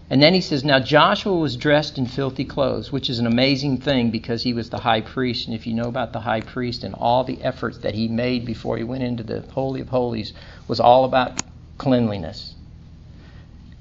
and 0.09 0.23
then 0.23 0.33
he 0.33 0.41
says, 0.41 0.63
Now 0.63 0.79
Joshua 0.79 1.35
was 1.35 1.55
dressed 1.55 1.97
in 1.99 2.07
filthy 2.07 2.43
clothes, 2.43 2.91
which 2.91 3.09
is 3.09 3.19
an 3.19 3.27
amazing 3.27 3.77
thing 3.77 4.09
because 4.09 4.41
he 4.41 4.53
was 4.53 4.69
the 4.69 4.79
high 4.79 5.01
priest. 5.01 5.47
And 5.47 5.55
if 5.55 5.67
you 5.67 5.73
know 5.73 5.87
about 5.87 6.13
the 6.13 6.19
high 6.19 6.41
priest 6.41 6.83
and 6.83 6.95
all 6.95 7.23
the 7.23 7.41
efforts 7.43 7.77
that 7.79 7.93
he 7.93 8.07
made 8.07 8.43
before 8.45 8.77
he 8.77 8.83
went 8.83 9.03
into 9.03 9.23
the 9.23 9.41
Holy 9.41 9.81
of 9.81 9.89
Holies 9.89 10.33
was 10.67 10.79
all 10.79 11.05
about 11.05 11.43
cleanliness. 11.77 12.55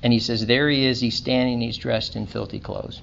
And 0.02 0.12
he 0.12 0.18
says, 0.18 0.44
There 0.44 0.68
he 0.68 0.84
is, 0.84 1.00
he's 1.00 1.16
standing, 1.16 1.62
he's 1.62 1.78
dressed 1.78 2.14
in 2.14 2.26
filthy 2.26 2.60
clothes. 2.60 3.00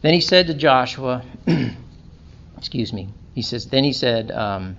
Then 0.00 0.14
he 0.14 0.20
said 0.20 0.46
to 0.46 0.54
Joshua, 0.54 1.22
Excuse 2.56 2.92
me. 2.94 3.08
He 3.34 3.42
says, 3.42 3.66
Then 3.66 3.84
he 3.84 3.92
said, 3.92 4.30
um, 4.30 4.78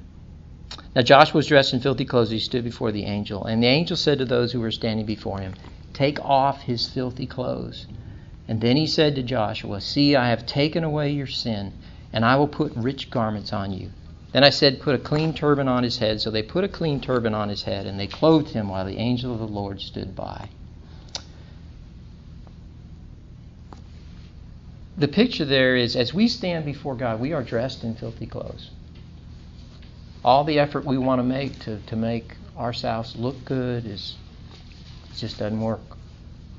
now 0.95 1.01
Joshua 1.01 1.37
was 1.37 1.47
dressed 1.47 1.73
in 1.73 1.79
filthy 1.79 2.05
clothes. 2.05 2.29
He 2.29 2.37
stood 2.37 2.63
before 2.63 2.91
the 2.91 3.05
angel. 3.05 3.45
And 3.45 3.63
the 3.63 3.67
angel 3.67 3.97
said 3.97 4.19
to 4.19 4.25
those 4.25 4.51
who 4.51 4.59
were 4.59 4.71
standing 4.71 5.07
before 5.07 5.39
him, 5.39 5.55
Take 5.91 6.23
off 6.23 6.61
his 6.61 6.87
filthy 6.87 7.25
clothes. 7.25 7.87
And 8.47 8.61
then 8.61 8.77
he 8.77 8.85
said 8.85 9.15
to 9.15 9.23
Joshua, 9.23 9.81
See, 9.81 10.15
I 10.15 10.29
have 10.29 10.45
taken 10.45 10.83
away 10.83 11.11
your 11.11 11.27
sin, 11.27 11.73
and 12.11 12.23
I 12.23 12.35
will 12.35 12.47
put 12.47 12.75
rich 12.75 13.09
garments 13.09 13.51
on 13.51 13.71
you. 13.71 13.89
Then 14.33 14.43
I 14.43 14.51
said, 14.51 14.81
Put 14.81 14.93
a 14.93 14.99
clean 14.99 15.33
turban 15.33 15.67
on 15.67 15.83
his 15.83 15.97
head. 15.97 16.21
So 16.21 16.29
they 16.29 16.43
put 16.43 16.63
a 16.63 16.69
clean 16.69 16.99
turban 16.99 17.33
on 17.33 17.49
his 17.49 17.63
head, 17.63 17.87
and 17.87 17.99
they 17.99 18.07
clothed 18.07 18.49
him 18.49 18.69
while 18.69 18.85
the 18.85 18.97
angel 18.97 19.33
of 19.33 19.39
the 19.39 19.47
Lord 19.47 19.81
stood 19.81 20.15
by. 20.15 20.49
The 24.95 25.07
picture 25.07 25.45
there 25.45 25.75
is 25.75 25.95
as 25.95 26.13
we 26.13 26.27
stand 26.27 26.65
before 26.65 26.93
God, 26.93 27.19
we 27.19 27.33
are 27.33 27.41
dressed 27.41 27.83
in 27.83 27.95
filthy 27.95 28.27
clothes 28.27 28.69
all 30.23 30.43
the 30.43 30.59
effort 30.59 30.85
we 30.85 30.97
want 30.97 31.19
to 31.19 31.23
make 31.23 31.59
to, 31.59 31.79
to 31.87 31.95
make 31.95 32.35
ourselves 32.57 33.15
look 33.15 33.43
good 33.45 33.85
is 33.85 34.15
just 35.17 35.39
doesn't 35.39 35.59
work. 35.59 35.81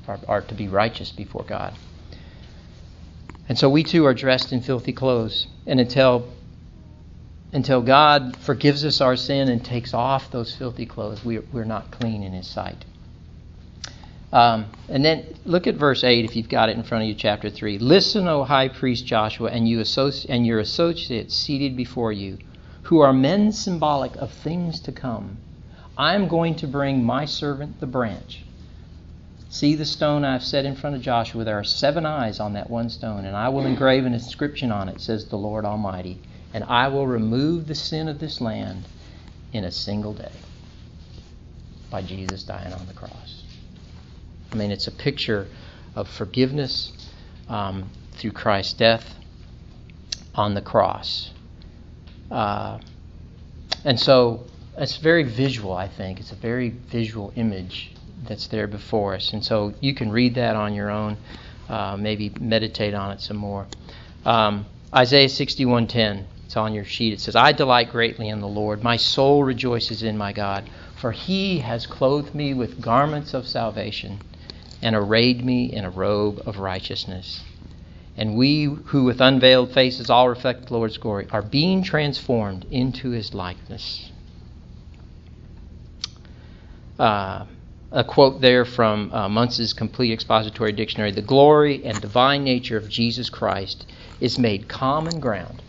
are, 0.07 0.19
are 0.27 0.41
to 0.41 0.55
be 0.55 0.67
righteous 0.67 1.11
before 1.11 1.43
God. 1.43 1.73
And 3.47 3.57
so 3.57 3.69
we 3.69 3.83
too 3.83 4.05
are 4.05 4.13
dressed 4.13 4.51
in 4.51 4.61
filthy 4.61 4.93
clothes. 4.93 5.47
And 5.67 5.79
until 5.79 6.27
until 7.53 7.81
God 7.81 8.35
forgives 8.37 8.83
us 8.83 8.99
our 8.99 9.15
sin 9.15 9.47
and 9.47 9.63
takes 9.63 9.93
off 9.93 10.29
those 10.29 10.53
filthy 10.53 10.85
clothes, 10.85 11.23
we, 11.23 11.39
we're 11.39 11.63
not 11.63 11.89
clean 11.89 12.21
in 12.21 12.33
His 12.33 12.47
sight. 12.47 12.83
Um, 14.33 14.65
and 14.89 15.05
then 15.05 15.37
look 15.45 15.65
at 15.65 15.75
verse 15.75 16.03
8 16.03 16.25
if 16.25 16.35
you've 16.35 16.49
got 16.49 16.67
it 16.67 16.75
in 16.75 16.83
front 16.83 17.03
of 17.03 17.07
you, 17.07 17.15
chapter 17.15 17.49
3. 17.49 17.77
Listen, 17.77 18.27
O 18.27 18.43
high 18.43 18.67
priest 18.67 19.05
Joshua, 19.05 19.49
and, 19.51 19.69
you 19.69 19.77
associ- 19.77 20.25
and 20.27 20.45
your 20.45 20.59
associates 20.59 21.33
seated 21.33 21.77
before 21.77 22.11
you, 22.11 22.39
who 22.85 22.99
are 22.99 23.13
men 23.13 23.51
symbolic 23.51 24.15
of 24.15 24.31
things 24.31 24.79
to 24.79 24.91
come. 24.91 25.37
I 25.97 26.15
am 26.15 26.27
going 26.27 26.55
to 26.55 26.67
bring 26.67 27.03
my 27.03 27.25
servant 27.25 27.79
the 27.79 27.87
branch. 27.87 28.43
See 29.49 29.75
the 29.75 29.85
stone 29.85 30.25
I've 30.25 30.43
set 30.43 30.65
in 30.65 30.75
front 30.75 30.95
of 30.95 31.01
Joshua. 31.01 31.43
There 31.43 31.59
are 31.59 31.63
seven 31.63 32.05
eyes 32.05 32.39
on 32.39 32.53
that 32.53 32.69
one 32.69 32.89
stone, 32.89 33.25
and 33.25 33.37
I 33.37 33.49
will 33.49 33.65
engrave 33.65 34.05
an 34.05 34.13
inscription 34.13 34.71
on 34.71 34.89
it, 34.89 34.99
says 34.99 35.25
the 35.25 35.37
Lord 35.37 35.65
Almighty 35.65 36.19
and 36.55 36.63
I 36.63 36.87
will 36.87 37.05
remove 37.05 37.67
the 37.67 37.75
sin 37.75 38.07
of 38.07 38.19
this 38.19 38.39
land 38.39 38.85
in 39.51 39.65
a 39.65 39.71
single 39.71 40.13
day 40.13 40.31
by 41.91 42.01
Jesus 42.01 42.43
dying 42.43 42.71
on 42.71 42.87
the 42.87 42.93
cross. 42.93 43.43
I 44.53 44.55
mean, 44.55 44.71
it's 44.71 44.87
a 44.87 44.91
picture 44.91 45.47
of 45.97 46.07
forgiveness 46.07 46.93
um, 47.49 47.89
through 48.13 48.31
Christ's 48.31 48.71
death 48.71 49.15
on 50.33 50.53
the 50.53 50.61
cross. 50.61 51.31
Uh, 52.31 52.79
and 53.83 53.99
so 53.99 54.45
it's 54.77 54.97
very 54.97 55.23
visual, 55.23 55.73
I 55.73 55.87
think. 55.87 56.19
It's 56.19 56.31
a 56.31 56.35
very 56.35 56.69
visual 56.69 57.31
image 57.35 57.91
that's 58.27 58.47
there 58.47 58.67
before 58.67 59.15
us. 59.15 59.33
And 59.33 59.43
so 59.43 59.73
you 59.79 59.93
can 59.93 60.11
read 60.11 60.35
that 60.35 60.55
on 60.55 60.73
your 60.73 60.89
own, 60.89 61.17
uh, 61.69 61.97
maybe 61.97 62.31
meditate 62.39 62.93
on 62.93 63.11
it 63.11 63.21
some 63.21 63.37
more. 63.37 63.67
Um, 64.25 64.65
Isaiah 64.93 65.27
61:10 65.27 66.25
it's 66.45 66.55
on 66.55 66.73
your 66.73 66.85
sheet. 66.85 67.11
It 67.11 67.19
says, 67.19 67.35
I 67.35 67.51
delight 67.51 67.91
greatly 67.91 68.29
in 68.29 68.39
the 68.39 68.47
Lord. 68.47 68.83
My 68.83 68.97
soul 68.97 69.43
rejoices 69.43 70.03
in 70.03 70.17
my 70.17 70.31
God, 70.31 70.69
for 70.95 71.11
he 71.11 71.59
has 71.59 71.87
clothed 71.87 72.35
me 72.35 72.53
with 72.53 72.79
garments 72.79 73.33
of 73.33 73.47
salvation 73.47 74.19
and 74.81 74.95
arrayed 74.95 75.43
me 75.43 75.65
in 75.65 75.85
a 75.85 75.89
robe 75.89 76.41
of 76.45 76.59
righteousness. 76.59 77.41
And 78.17 78.35
we 78.37 78.63
who 78.63 79.03
with 79.03 79.19
unveiled 79.19 79.73
faces 79.73 80.09
all 80.09 80.29
reflect 80.29 80.67
the 80.67 80.73
Lord's 80.73 80.97
glory 80.97 81.27
are 81.31 81.41
being 81.41 81.83
transformed 81.83 82.65
into 82.71 83.09
his 83.11 83.33
likeness. 83.33 84.11
Uh, 86.97 87.45
a 87.91 88.03
quote 88.03 88.41
there 88.41 88.65
from 88.65 89.11
uh, 89.13 89.47
Complete 89.75 90.11
Expository 90.11 90.71
Dictionary 90.71 91.11
The 91.11 91.21
glory 91.21 91.85
and 91.85 91.99
divine 91.99 92.43
nature 92.43 92.77
of 92.77 92.89
Jesus 92.89 93.29
Christ 93.29 93.85
is 94.19 94.39
made 94.39 94.67
common 94.67 95.19
ground 95.19 95.61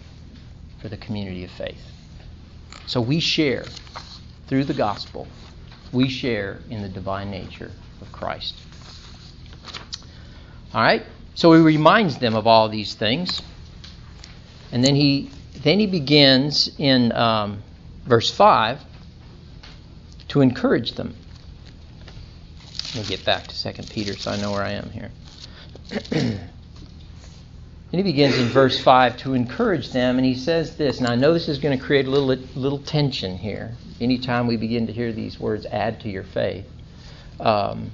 for 0.80 0.88
the 0.88 0.96
community 0.96 1.44
of 1.44 1.50
faith. 1.50 1.82
So 2.86 3.00
we 3.00 3.20
share 3.20 3.64
through 4.46 4.64
the 4.64 4.74
gospel, 4.74 5.26
we 5.92 6.08
share 6.08 6.60
in 6.70 6.82
the 6.82 6.88
divine 6.88 7.30
nature 7.30 7.72
of 8.00 8.12
Christ. 8.12 8.54
All 10.72 10.82
right? 10.82 11.02
So 11.36 11.52
he 11.52 11.60
reminds 11.60 12.18
them 12.18 12.34
of 12.34 12.46
all 12.46 12.68
these 12.68 12.94
things. 12.94 13.40
And 14.72 14.84
then 14.84 14.96
he 14.96 15.30
then 15.62 15.78
he 15.78 15.86
begins 15.86 16.70
in 16.78 17.12
um, 17.12 17.62
verse 18.04 18.30
5 18.30 18.80
to 20.28 20.40
encourage 20.40 20.92
them. 20.92 21.14
Let 22.94 23.04
me 23.04 23.08
get 23.08 23.24
back 23.24 23.46
to 23.46 23.72
2 23.72 23.82
Peter 23.84 24.16
so 24.16 24.32
I 24.32 24.40
know 24.40 24.50
where 24.50 24.62
I 24.62 24.72
am 24.72 24.90
here. 24.90 25.10
And 27.92 28.04
he 28.04 28.12
begins 28.12 28.36
in 28.36 28.48
verse 28.48 28.80
5 28.80 29.16
to 29.18 29.34
encourage 29.34 29.90
them, 29.92 30.16
and 30.16 30.26
he 30.26 30.34
says 30.34 30.76
this. 30.76 30.98
And 30.98 31.06
I 31.06 31.14
know 31.14 31.32
this 31.32 31.48
is 31.48 31.58
going 31.58 31.78
to 31.78 31.82
create 31.82 32.06
a 32.06 32.10
little, 32.10 32.44
little 32.54 32.80
tension 32.80 33.38
here. 33.38 33.74
Anytime 34.00 34.48
we 34.48 34.56
begin 34.56 34.88
to 34.88 34.92
hear 34.92 35.12
these 35.12 35.38
words, 35.38 35.66
add 35.66 36.00
to 36.00 36.08
your 36.08 36.24
faith. 36.24 36.66
Um, 37.38 37.92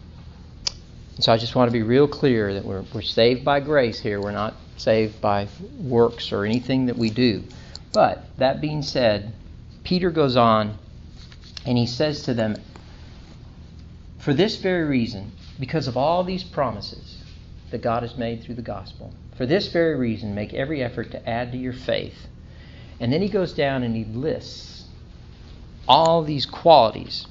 so 1.22 1.32
I 1.32 1.36
just 1.36 1.54
want 1.54 1.68
to 1.68 1.72
be 1.72 1.84
real 1.84 2.08
clear 2.08 2.52
that 2.54 2.64
we're, 2.64 2.82
we're 2.92 3.00
saved 3.00 3.44
by 3.44 3.60
grace 3.60 4.00
here. 4.00 4.20
We're 4.20 4.32
not 4.32 4.54
saved 4.76 5.20
by 5.20 5.46
works 5.78 6.32
or 6.32 6.44
anything 6.44 6.86
that 6.86 6.98
we 6.98 7.10
do. 7.10 7.44
But 7.92 8.24
that 8.38 8.60
being 8.60 8.82
said, 8.82 9.32
Peter 9.84 10.10
goes 10.10 10.36
on 10.36 10.76
and 11.64 11.78
he 11.78 11.86
says 11.86 12.24
to 12.24 12.34
them, 12.34 12.56
For 14.18 14.34
this 14.34 14.56
very 14.56 14.82
reason, 14.82 15.30
because 15.60 15.86
of 15.86 15.96
all 15.96 16.24
these 16.24 16.42
promises 16.42 17.22
that 17.70 17.82
God 17.82 18.02
has 18.02 18.16
made 18.16 18.42
through 18.42 18.56
the 18.56 18.62
gospel, 18.62 19.14
for 19.36 19.46
this 19.46 19.68
very 19.68 19.94
reason, 19.94 20.34
make 20.34 20.52
every 20.52 20.82
effort 20.82 21.12
to 21.12 21.28
add 21.28 21.52
to 21.52 21.58
your 21.58 21.72
faith. 21.72 22.26
And 22.98 23.12
then 23.12 23.22
he 23.22 23.28
goes 23.28 23.52
down 23.52 23.84
and 23.84 23.94
he 23.94 24.04
lists 24.04 24.86
all 25.86 26.24
these 26.24 26.46
qualities. 26.46 27.28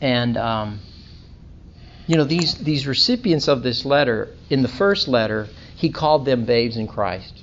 And, 0.00 0.38
um, 0.38 0.80
you 2.10 2.16
know, 2.16 2.24
these, 2.24 2.56
these 2.56 2.88
recipients 2.88 3.46
of 3.46 3.62
this 3.62 3.84
letter, 3.84 4.30
in 4.50 4.62
the 4.62 4.68
first 4.68 5.06
letter, 5.06 5.46
he 5.76 5.90
called 5.90 6.24
them 6.24 6.44
babes 6.44 6.76
in 6.76 6.88
Christ. 6.88 7.40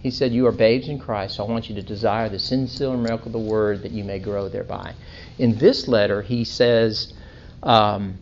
He 0.00 0.10
said, 0.10 0.32
You 0.32 0.48
are 0.48 0.52
babes 0.52 0.88
in 0.88 0.98
Christ, 0.98 1.36
so 1.36 1.46
I 1.46 1.48
want 1.48 1.68
you 1.68 1.76
to 1.76 1.82
desire 1.82 2.28
the 2.28 2.40
sincere 2.40 2.96
milk 2.96 3.24
of 3.24 3.30
the 3.30 3.38
word 3.38 3.82
that 3.82 3.92
you 3.92 4.02
may 4.02 4.18
grow 4.18 4.48
thereby. 4.48 4.94
In 5.38 5.58
this 5.58 5.86
letter, 5.86 6.22
he 6.22 6.42
says, 6.42 7.14
um, 7.62 8.18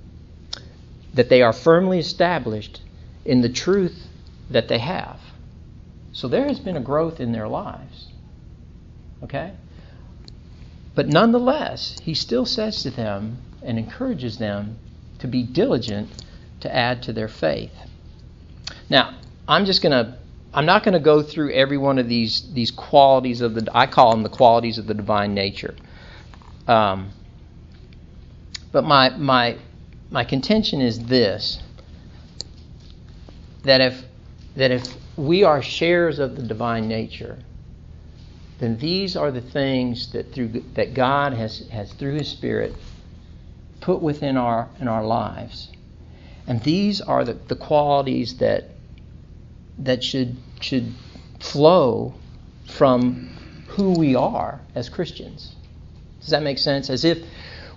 that 1.15 1.31
they 1.31 1.41
are 1.41 1.55
firmly 1.55 1.99
established 1.99 2.83
in 3.25 3.41
the 3.41 3.49
truth 3.49 4.07
that 4.51 4.69
they 4.69 4.79
have. 4.79 5.21
So 6.13 6.29
there 6.29 6.47
has 6.47 6.61
been 6.61 6.77
a 6.77 6.83
growth 6.83 7.19
in 7.19 7.33
their 7.33 7.49
lives. 7.49 8.09
Okay? 9.23 9.55
But 10.95 11.09
nonetheless, 11.09 11.99
he 12.03 12.13
still 12.13 12.45
says 12.45 12.83
to 12.83 12.91
them 12.91 13.39
and 13.63 13.79
encourages 13.79 14.37
them 14.37 14.77
to 15.25 15.29
be 15.29 15.43
diligent 15.43 16.11
to 16.61 16.75
add 16.75 17.03
to 17.03 17.13
their 17.13 17.29
faith. 17.29 17.73
Now, 18.91 19.17
I'm 19.49 19.65
just 19.65 19.83
going 19.83 19.93
to 19.93 20.19
I'm 20.53 20.67
not 20.67 20.85
going 20.85 20.93
to 20.93 21.01
go 21.01 21.23
through 21.23 21.53
every 21.53 21.79
one 21.79 21.99
of 21.99 22.09
these 22.09 22.53
these 22.53 22.71
qualities 22.71 23.41
of 23.41 23.55
the 23.55 23.69
I 23.75 23.87
call 23.87 24.11
them 24.11 24.23
the 24.23 24.29
qualities 24.29 24.77
of 24.77 24.87
the 24.87 24.95
divine 24.95 25.35
nature. 25.35 25.75
Um, 26.69 27.11
but 28.71 28.85
my 28.85 29.11
my 29.17 29.57
my 30.11 30.25
contention 30.25 30.83
is 30.83 31.07
this 31.07 31.63
that 33.63 33.81
if 33.81 34.05
that 34.57 34.71
if 34.71 34.95
we 35.17 35.43
are 35.43 35.63
sharers 35.63 36.19
of 36.19 36.37
the 36.37 36.43
divine 36.43 36.87
nature, 36.87 37.39
then 38.59 38.77
these 38.77 39.17
are 39.17 39.31
the 39.31 39.41
things 39.41 40.13
that 40.13 40.33
through 40.33 40.63
that 40.75 40.93
God 40.93 41.33
has, 41.33 41.67
has 41.71 41.93
through 41.95 42.15
His 42.15 42.29
Spirit 42.29 42.75
put 43.85 44.01
within 44.01 44.39
our 44.39 44.69
in 44.81 44.89
our 44.89 45.05
lives. 45.05 45.71
And 46.47 46.63
these 46.63 47.03
are 47.03 47.23
the, 47.25 47.35
the 47.35 47.57
qualities 47.57 48.39
that 48.39 48.65
that 49.79 50.03
should 50.03 50.37
should 50.61 50.95
flow 51.39 52.15
from 52.67 53.29
who 53.69 53.91
we 53.99 54.15
are 54.15 54.61
as 54.75 54.89
Christians. 54.89 55.55
Does 56.21 56.31
that 56.31 56.43
make 56.43 56.59
sense? 56.59 56.89
As 56.89 57.05
if 57.05 57.19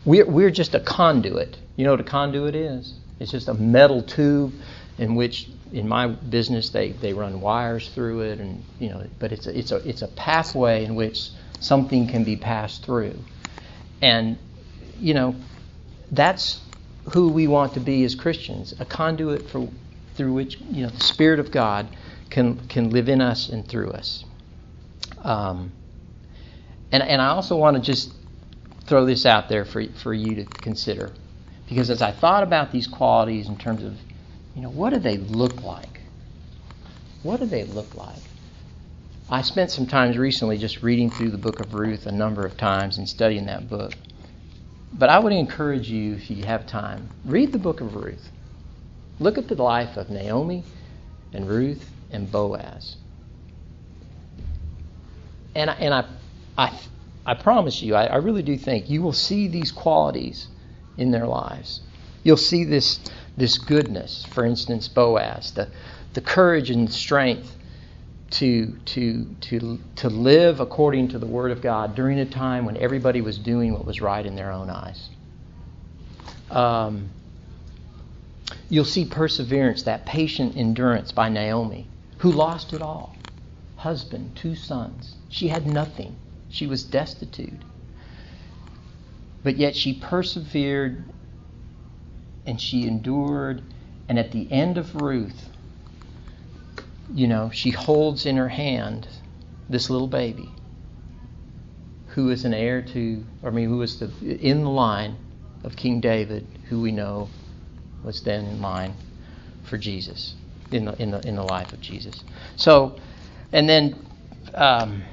we're, 0.06 0.26
we're 0.26 0.52
just 0.52 0.74
a 0.76 0.80
conduit. 0.80 1.58
You 1.76 1.84
know 1.84 1.92
what 1.92 2.00
a 2.00 2.06
conduit 2.06 2.56
is? 2.56 2.94
It's 3.20 3.32
just 3.32 3.50
a 3.50 3.54
metal 3.54 4.02
tube 4.02 4.54
in 4.98 5.16
which, 5.16 5.50
in 5.74 5.90
my 5.90 6.08
business, 6.08 6.70
they, 6.70 6.92
they 6.92 7.12
run 7.12 7.42
wires 7.42 7.90
through 7.90 8.22
it, 8.22 8.40
and 8.40 8.64
you 8.80 8.90
know, 8.90 9.04
but 9.20 9.34
it's 9.34 9.48
a, 9.48 9.58
it's 9.58 9.72
a 9.72 9.78
it's 9.90 10.02
a 10.02 10.08
pathway 10.08 10.86
in 10.86 10.96
which 10.96 11.32
something 11.60 12.08
can 12.08 12.24
be 12.24 12.38
passed 12.38 12.86
through, 12.86 13.20
and 14.02 14.38
you 15.00 15.14
know, 15.14 15.36
that's 16.12 16.62
who 17.14 17.30
we 17.30 17.48
want 17.48 17.74
to 17.74 17.80
be 17.80 18.04
as 18.04 18.16
Christians, 18.16 18.74
a 18.80 18.86
conduit 18.86 19.50
for 19.50 19.70
through 20.16 20.34
which 20.34 20.60
you 20.72 20.84
know 20.84 20.90
the 20.90 21.04
Spirit 21.04 21.40
of 21.40 21.52
God 21.52 21.88
can 22.30 22.68
can 22.68 22.90
live 22.90 23.08
in 23.10 23.22
us 23.22 23.50
and 23.50 23.68
through 23.68 23.92
us. 23.92 24.26
Um, 25.24 25.72
and 26.92 27.04
and 27.04 27.22
I 27.22 27.28
also 27.28 27.56
want 27.56 27.78
to 27.78 27.82
just 27.82 28.14
throw 28.88 29.06
this 29.06 29.26
out 29.26 29.50
there 29.50 29.66
for, 29.66 29.84
for 30.02 30.14
you 30.14 30.36
to 30.36 30.46
consider. 30.46 31.12
Because 31.68 31.90
as 31.90 32.02
I 32.02 32.12
thought 32.12 32.44
about 32.44 32.72
these 32.72 32.88
qualities 32.88 33.50
in 33.50 33.58
terms 33.58 33.84
of, 33.84 33.98
you 34.56 34.62
know, 34.62 34.70
what 34.70 34.94
do 34.94 35.00
they 35.00 35.18
look 35.18 35.62
like? 35.62 36.00
What 37.24 37.42
do 37.42 37.46
they 37.46 37.66
look 37.66 37.94
like? 37.96 38.22
I 39.30 39.42
spent 39.42 39.72
some 39.72 39.86
times 39.86 40.18
recently 40.18 40.58
just 40.58 40.82
reading 40.82 41.12
through 41.12 41.32
the 41.32 41.38
book 41.38 41.60
of 41.60 41.74
Ruth 41.74 42.06
a 42.06 42.12
number 42.14 42.46
of 42.46 42.56
times 42.56 42.98
and 42.98 43.10
studying 43.10 43.48
that 43.48 43.70
book. 43.70 43.94
But 44.94 45.10
I 45.10 45.20
would 45.20 45.34
encourage 45.34 45.90
you, 45.90 46.16
if 46.16 46.30
you 46.32 46.46
have 46.46 46.68
time, 46.68 47.10
read 47.26 47.52
the 47.52 47.60
book 47.60 47.82
of 47.82 47.96
Ruth. 47.96 48.32
Look 49.20 49.38
at 49.38 49.48
the 49.48 49.56
life 49.56 49.98
of 49.98 50.10
Naomi 50.10 50.64
and 51.34 51.48
Ruth 51.48 51.90
and 52.12 52.32
Boaz. 52.32 52.98
And 55.56 55.70
I, 55.70 55.74
and 55.76 55.94
I, 55.94 56.06
I 56.58 56.80
I 57.26 57.34
promise 57.34 57.82
you, 57.82 57.94
I, 57.96 58.06
I 58.06 58.16
really 58.18 58.42
do 58.42 58.58
think 58.58 58.90
you 58.90 59.02
will 59.02 59.14
see 59.14 59.50
these 59.50 59.72
qualities 59.72 60.48
in 60.98 61.12
their 61.12 61.28
lives. 61.28 61.82
you'll 62.24 62.38
see 62.38 62.64
this 62.64 63.00
this 63.36 63.58
goodness. 63.58 64.26
For 64.26 64.46
instance, 64.46 64.88
Boaz, 64.88 65.52
the 65.52 65.68
the 66.14 66.22
courage 66.22 66.70
and 66.72 66.92
strength 66.92 67.57
to 68.30 68.78
to 68.86 69.26
to 69.42 69.80
to 69.96 70.10
live 70.10 70.60
according 70.60 71.10
to 71.10 71.20
the 71.20 71.26
word 71.26 71.52
of 71.52 71.62
God 71.62 71.96
during 71.96 72.20
a 72.20 72.26
time 72.26 72.66
when 72.66 72.78
everybody 72.78 73.22
was 73.22 73.38
doing 73.38 73.74
what 73.74 73.86
was 73.86 74.02
right 74.02 74.26
in 74.26 74.36
their 74.36 74.52
own 74.52 74.70
eyes. 74.70 75.10
Um, 76.50 77.10
you'll 78.70 78.86
see 78.86 79.06
perseverance, 79.06 79.84
that 79.84 80.06
patient 80.06 80.58
endurance 80.58 81.12
by 81.12 81.30
Naomi, 81.30 81.88
who 82.20 82.32
lost 82.32 82.74
it 82.74 82.82
all 82.82 83.18
husband, 83.78 84.36
two 84.36 84.56
sons. 84.56 85.16
She 85.30 85.48
had 85.48 85.66
nothing, 85.66 86.16
she 86.50 86.68
was 86.68 86.84
destitute. 86.84 87.62
But 89.44 89.58
yet 89.58 89.76
she 89.76 89.94
persevered 89.94 91.06
and 92.46 92.60
she 92.60 92.86
endured. 92.86 93.62
And 94.10 94.18
at 94.18 94.32
the 94.32 94.52
end 94.52 94.78
of 94.78 94.96
Ruth, 94.96 95.50
you 97.14 97.28
know, 97.28 97.50
she 97.54 97.72
holds 97.72 98.26
in 98.26 98.38
her 98.38 98.50
hand 98.50 99.08
this 99.70 99.90
little 99.90 100.08
baby 100.08 100.52
who 102.10 102.30
is 102.30 102.46
an 102.46 102.54
heir 102.54 102.82
to, 102.82 103.24
or 103.44 103.50
I 103.50 103.54
mean, 103.54 103.70
who 103.70 103.82
is 103.82 104.00
the, 104.00 104.10
in 104.24 104.64
the 104.64 104.70
line 104.70 105.18
of 105.64 105.76
King 105.76 106.02
David, 106.02 106.48
who 106.68 106.82
we 106.82 106.92
know 106.92 107.30
was 108.04 108.22
then 108.22 108.46
in 108.46 108.62
line 108.62 108.96
for 109.64 109.78
Jesus, 109.78 110.36
in 110.72 110.86
the, 110.86 111.02
in 111.02 111.12
the, 111.12 111.20
in 111.28 111.36
the 111.36 111.44
life 111.44 111.74
of 111.74 111.82
Jesus. 111.82 112.24
So, 112.56 113.00
and 113.52 113.70
then, 113.70 113.96
um, 114.54 115.04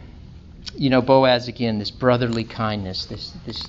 you 0.75 0.91
know, 0.91 1.03
Boaz 1.03 1.49
again, 1.49 1.79
this 1.79 1.91
brotherly 1.91 2.45
kindness, 2.45 3.07
this, 3.07 3.35
this, 3.45 3.69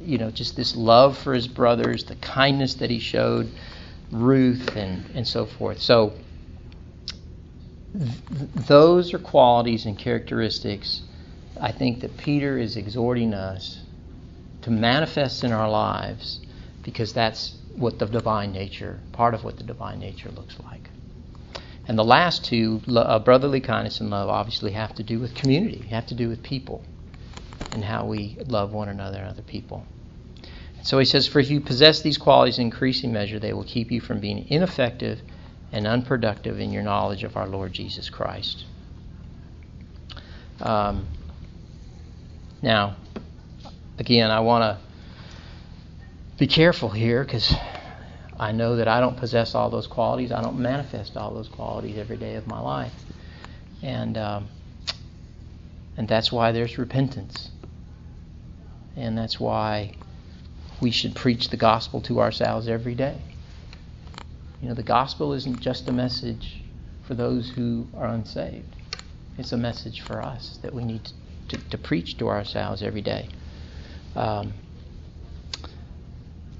you 0.00 0.18
know, 0.18 0.30
just 0.30 0.54
this 0.54 0.76
love 0.76 1.18
for 1.18 1.34
his 1.34 1.48
brothers, 1.48 2.04
the 2.04 2.16
kindness 2.16 2.74
that 2.74 2.90
he 2.90 3.00
showed 3.00 3.50
Ruth, 4.10 4.76
and, 4.76 5.04
and 5.14 5.26
so 5.26 5.46
forth. 5.46 5.80
So, 5.80 6.12
th- 7.92 8.50
those 8.66 9.14
are 9.14 9.18
qualities 9.18 9.86
and 9.86 9.98
characteristics 9.98 11.02
I 11.60 11.72
think 11.72 12.00
that 12.00 12.16
Peter 12.16 12.56
is 12.56 12.76
exhorting 12.76 13.34
us 13.34 13.80
to 14.62 14.70
manifest 14.70 15.42
in 15.42 15.52
our 15.52 15.68
lives 15.68 16.40
because 16.82 17.12
that's 17.12 17.56
what 17.76 17.98
the 17.98 18.06
divine 18.06 18.52
nature, 18.52 19.00
part 19.12 19.34
of 19.34 19.44
what 19.44 19.56
the 19.56 19.64
divine 19.64 19.98
nature 19.98 20.30
looks 20.30 20.56
like. 20.64 20.90
And 21.86 21.98
the 21.98 22.04
last 22.04 22.44
two, 22.44 22.82
uh, 22.88 23.18
brotherly 23.18 23.60
kindness 23.60 24.00
and 24.00 24.10
love, 24.10 24.28
obviously 24.28 24.72
have 24.72 24.94
to 24.96 25.02
do 25.02 25.18
with 25.18 25.34
community, 25.34 25.78
have 25.88 26.06
to 26.08 26.14
do 26.14 26.28
with 26.28 26.42
people 26.42 26.84
and 27.72 27.84
how 27.84 28.04
we 28.04 28.36
love 28.46 28.72
one 28.72 28.88
another 28.88 29.18
and 29.18 29.28
other 29.28 29.42
people. 29.42 29.84
So 30.82 30.98
he 30.98 31.04
says, 31.04 31.26
For 31.26 31.40
if 31.40 31.50
you 31.50 31.60
possess 31.60 32.02
these 32.02 32.18
qualities 32.18 32.58
in 32.58 32.66
increasing 32.66 33.12
measure, 33.12 33.38
they 33.38 33.52
will 33.52 33.64
keep 33.64 33.90
you 33.90 34.00
from 34.00 34.20
being 34.20 34.46
ineffective 34.48 35.20
and 35.72 35.86
unproductive 35.86 36.60
in 36.60 36.72
your 36.72 36.82
knowledge 36.82 37.24
of 37.24 37.36
our 37.36 37.46
Lord 37.46 37.72
Jesus 37.72 38.08
Christ. 38.08 38.64
Um, 40.60 41.06
now, 42.62 42.96
again, 43.98 44.30
I 44.30 44.40
want 44.40 44.62
to 44.62 44.78
be 46.38 46.46
careful 46.46 46.88
here 46.88 47.22
because 47.22 47.54
I 48.38 48.52
know 48.52 48.76
that 48.76 48.88
I 48.88 49.00
don't 49.00 49.16
possess 49.16 49.54
all 49.54 49.70
those 49.70 49.86
qualities. 49.86 50.32
I 50.32 50.42
don't 50.42 50.58
manifest 50.58 51.16
all 51.16 51.34
those 51.34 51.48
qualities 51.48 51.98
every 51.98 52.16
day 52.16 52.34
of 52.34 52.46
my 52.46 52.60
life, 52.60 52.94
and 53.82 54.16
um, 54.16 54.48
and 55.96 56.08
that's 56.08 56.32
why 56.32 56.52
there's 56.52 56.78
repentance, 56.78 57.50
and 58.96 59.18
that's 59.18 59.38
why 59.38 59.94
we 60.80 60.92
should 60.92 61.14
preach 61.14 61.50
the 61.50 61.56
gospel 61.56 62.00
to 62.02 62.20
ourselves 62.20 62.68
every 62.68 62.94
day. 62.94 63.20
You 64.60 64.68
know, 64.68 64.74
the 64.74 64.82
gospel 64.82 65.32
isn't 65.34 65.60
just 65.60 65.88
a 65.88 65.92
message 65.92 66.62
for 67.06 67.14
those 67.14 67.50
who 67.50 67.86
are 67.96 68.08
unsaved. 68.08 68.74
It's 69.38 69.52
a 69.52 69.56
message 69.56 70.00
for 70.00 70.20
us 70.20 70.58
that 70.62 70.74
we 70.74 70.84
need 70.84 71.04
to, 71.04 71.12
to, 71.56 71.70
to 71.70 71.78
preach 71.78 72.18
to 72.18 72.28
ourselves 72.28 72.82
every 72.82 73.02
day. 73.02 73.28
Um, 74.16 74.52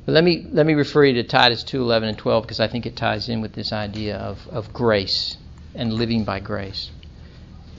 but 0.07 0.13
let 0.13 0.25
me 0.25 0.47
let 0.53 0.65
me 0.65 0.75
refer 0.75 1.05
you 1.05 1.15
to 1.15 1.25
Titus 1.25 1.65
2:11 1.65 2.05
and 2.05 2.17
12 2.17 2.45
because 2.45 2.61
I 2.61 2.69
think 2.69 2.87
it 2.87 2.97
ties 2.97 3.29
in 3.29 3.41
with 3.41 3.53
this 3.53 3.73
idea 3.73 4.17
of, 4.17 4.47
of 4.49 4.73
grace 4.73 5.37
and 5.75 5.93
living 5.93 6.25
by 6.25 6.41
grace. 6.41 6.91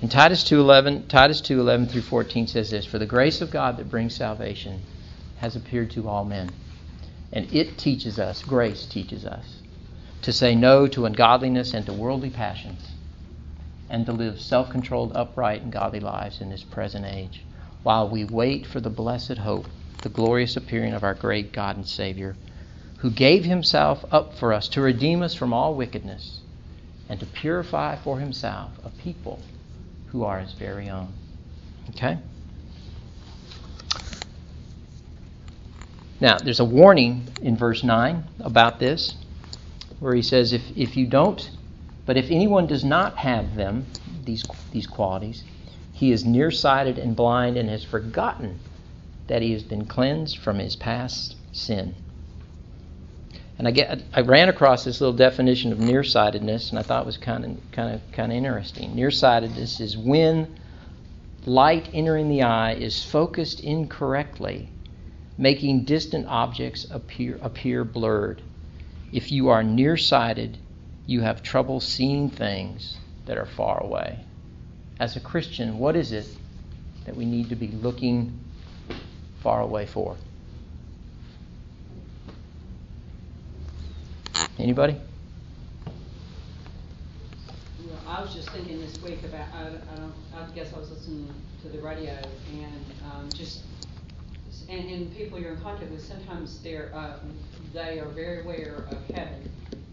In 0.01 0.09
Titus 0.09 0.43
2:11, 0.43 1.07
Titus 1.07 1.41
2:11 1.41 1.89
through 1.89 2.01
14 2.01 2.45
says 2.47 2.69
this, 2.69 2.85
"For 2.85 2.99
the 2.99 3.05
grace 3.05 3.41
of 3.41 3.51
God 3.51 3.77
that 3.77 3.89
brings 3.89 4.15
salvation 4.15 4.81
has 5.37 5.55
appeared 5.55 5.91
to 5.91 6.07
all 6.09 6.25
men, 6.25 6.49
and 7.31 7.51
it 7.53 7.77
teaches 7.77 8.19
us, 8.19 8.43
grace 8.43 8.85
teaches 8.85 9.25
us, 9.25 9.61
to 10.21 10.33
say 10.33 10.55
no 10.55 10.87
to 10.87 11.05
ungodliness 11.05 11.73
and 11.73 11.85
to 11.85 11.93
worldly 11.93 12.29
passions, 12.29 12.91
and 13.89 14.05
to 14.05 14.11
live 14.11 14.39
self 14.39 14.69
controlled, 14.69 15.11
upright, 15.15 15.61
and 15.61 15.71
godly 15.71 15.99
lives 15.99 16.41
in 16.41 16.49
this 16.49 16.63
present 16.63 17.05
age, 17.05 17.43
while 17.83 18.07
we 18.07 18.23
wait 18.23 18.65
for 18.65 18.79
the 18.79 18.89
blessed 18.89 19.37
hope, 19.37 19.67
the 20.01 20.09
glorious 20.09 20.55
appearing 20.55 20.93
of 20.93 21.03
our 21.03 21.13
great 21.13 21.51
God 21.51 21.75
and 21.75 21.87
Savior, 21.87 22.35
who 22.97 23.09
gave 23.09 23.45
himself 23.45 24.03
up 24.11 24.33
for 24.33 24.53
us 24.53 24.67
to 24.69 24.81
redeem 24.81 25.21
us 25.21 25.33
from 25.33 25.53
all 25.53 25.73
wickedness 25.73 26.41
and 27.07 27.19
to 27.19 27.25
purify 27.25 27.95
for 27.95 28.19
himself 28.19 28.71
a 28.83 28.89
people 28.89 29.39
who 30.07 30.23
are 30.23 30.39
his 30.39 30.53
very 30.53 30.89
own. 30.89 31.13
Okay? 31.89 32.17
Now, 36.21 36.37
there's 36.37 36.59
a 36.59 36.65
warning 36.65 37.27
in 37.41 37.55
verse 37.55 37.83
9 37.83 38.25
about 38.41 38.79
this 38.79 39.15
where 39.99 40.15
he 40.15 40.21
says, 40.21 40.53
if, 40.53 40.61
if 40.77 40.95
you 40.95 41.05
don't, 41.05 41.51
but 42.05 42.17
if 42.17 42.31
anyone 42.31 42.67
does 42.67 42.83
not 42.83 43.17
have 43.17 43.55
them, 43.55 43.85
these, 44.23 44.43
these 44.71 44.87
qualities, 44.87 45.43
he 45.93 46.11
is 46.11 46.25
nearsighted 46.25 46.97
and 46.97 47.15
blind 47.15 47.57
and 47.57 47.69
has 47.69 47.83
forgotten 47.83 48.59
that 49.27 49.41
he 49.41 49.53
has 49.53 49.63
been 49.63 49.85
cleansed 49.85 50.37
from 50.37 50.59
his 50.59 50.75
past 50.75 51.35
sin. 51.51 51.93
And 53.59 53.67
I, 53.67 53.71
get, 53.71 54.01
I 54.13 54.21
ran 54.21 54.47
across 54.47 54.85
this 54.85 55.01
little 55.01 55.15
definition 55.15 55.73
of 55.73 55.79
nearsightedness, 55.79 56.69
and 56.69 56.79
I 56.79 56.81
thought 56.81 57.03
it 57.03 57.05
was 57.05 57.17
kind 57.17 57.43
of 57.43 57.71
kind 57.73 57.93
of 57.93 58.01
kind 58.13 58.31
of 58.31 58.37
interesting. 58.37 58.95
Nearsightedness 58.95 59.81
is 59.81 59.97
when 59.97 60.57
light 61.45 61.89
entering 61.93 62.29
the 62.29 62.43
eye 62.43 62.73
is 62.73 63.03
focused 63.03 63.59
incorrectly, 63.59 64.69
making 65.37 65.83
distant 65.83 66.25
objects 66.27 66.87
appear 66.89 67.37
appear 67.41 67.83
blurred. 67.83 68.41
If 69.11 69.31
you 69.31 69.49
are 69.49 69.63
nearsighted, 69.63 70.57
you 71.05 71.21
have 71.21 71.41
trouble 71.41 71.79
seeing 71.79 72.29
things 72.29 72.97
that 73.25 73.37
are 73.37 73.45
far 73.45 73.81
away. 73.81 74.19
As 74.99 75.15
a 75.15 75.19
Christian, 75.19 75.79
what 75.79 75.95
is 75.95 76.11
it 76.11 76.27
that 77.05 77.15
we 77.15 77.25
need 77.25 77.49
to 77.49 77.55
be 77.55 77.67
looking 77.67 78.37
far 79.41 79.61
away 79.61 79.85
for? 79.85 80.15
Anybody? 84.59 84.95
Well, 85.85 85.95
I 88.07 88.21
was 88.21 88.33
just 88.33 88.49
thinking 88.49 88.79
this 88.81 89.01
week 89.01 89.23
about, 89.23 89.47
I, 89.53 90.37
I 90.37 90.43
I 90.43 90.49
guess 90.53 90.73
I 90.73 90.79
was 90.79 90.91
listening 90.91 91.33
to 91.63 91.69
the 91.69 91.79
radio 91.79 92.13
and, 92.53 92.85
um, 93.11 93.29
just, 93.33 93.61
and, 94.67 94.89
and 94.89 95.15
people 95.15 95.39
you're 95.39 95.53
in 95.53 95.61
contact 95.61 95.91
with, 95.91 96.03
sometimes 96.03 96.61
they're, 96.61 96.91
uh, 96.93 97.17
they 97.73 97.99
are 97.99 98.07
very 98.09 98.41
aware 98.41 98.85
of 98.89 99.05
heaven 99.15 99.49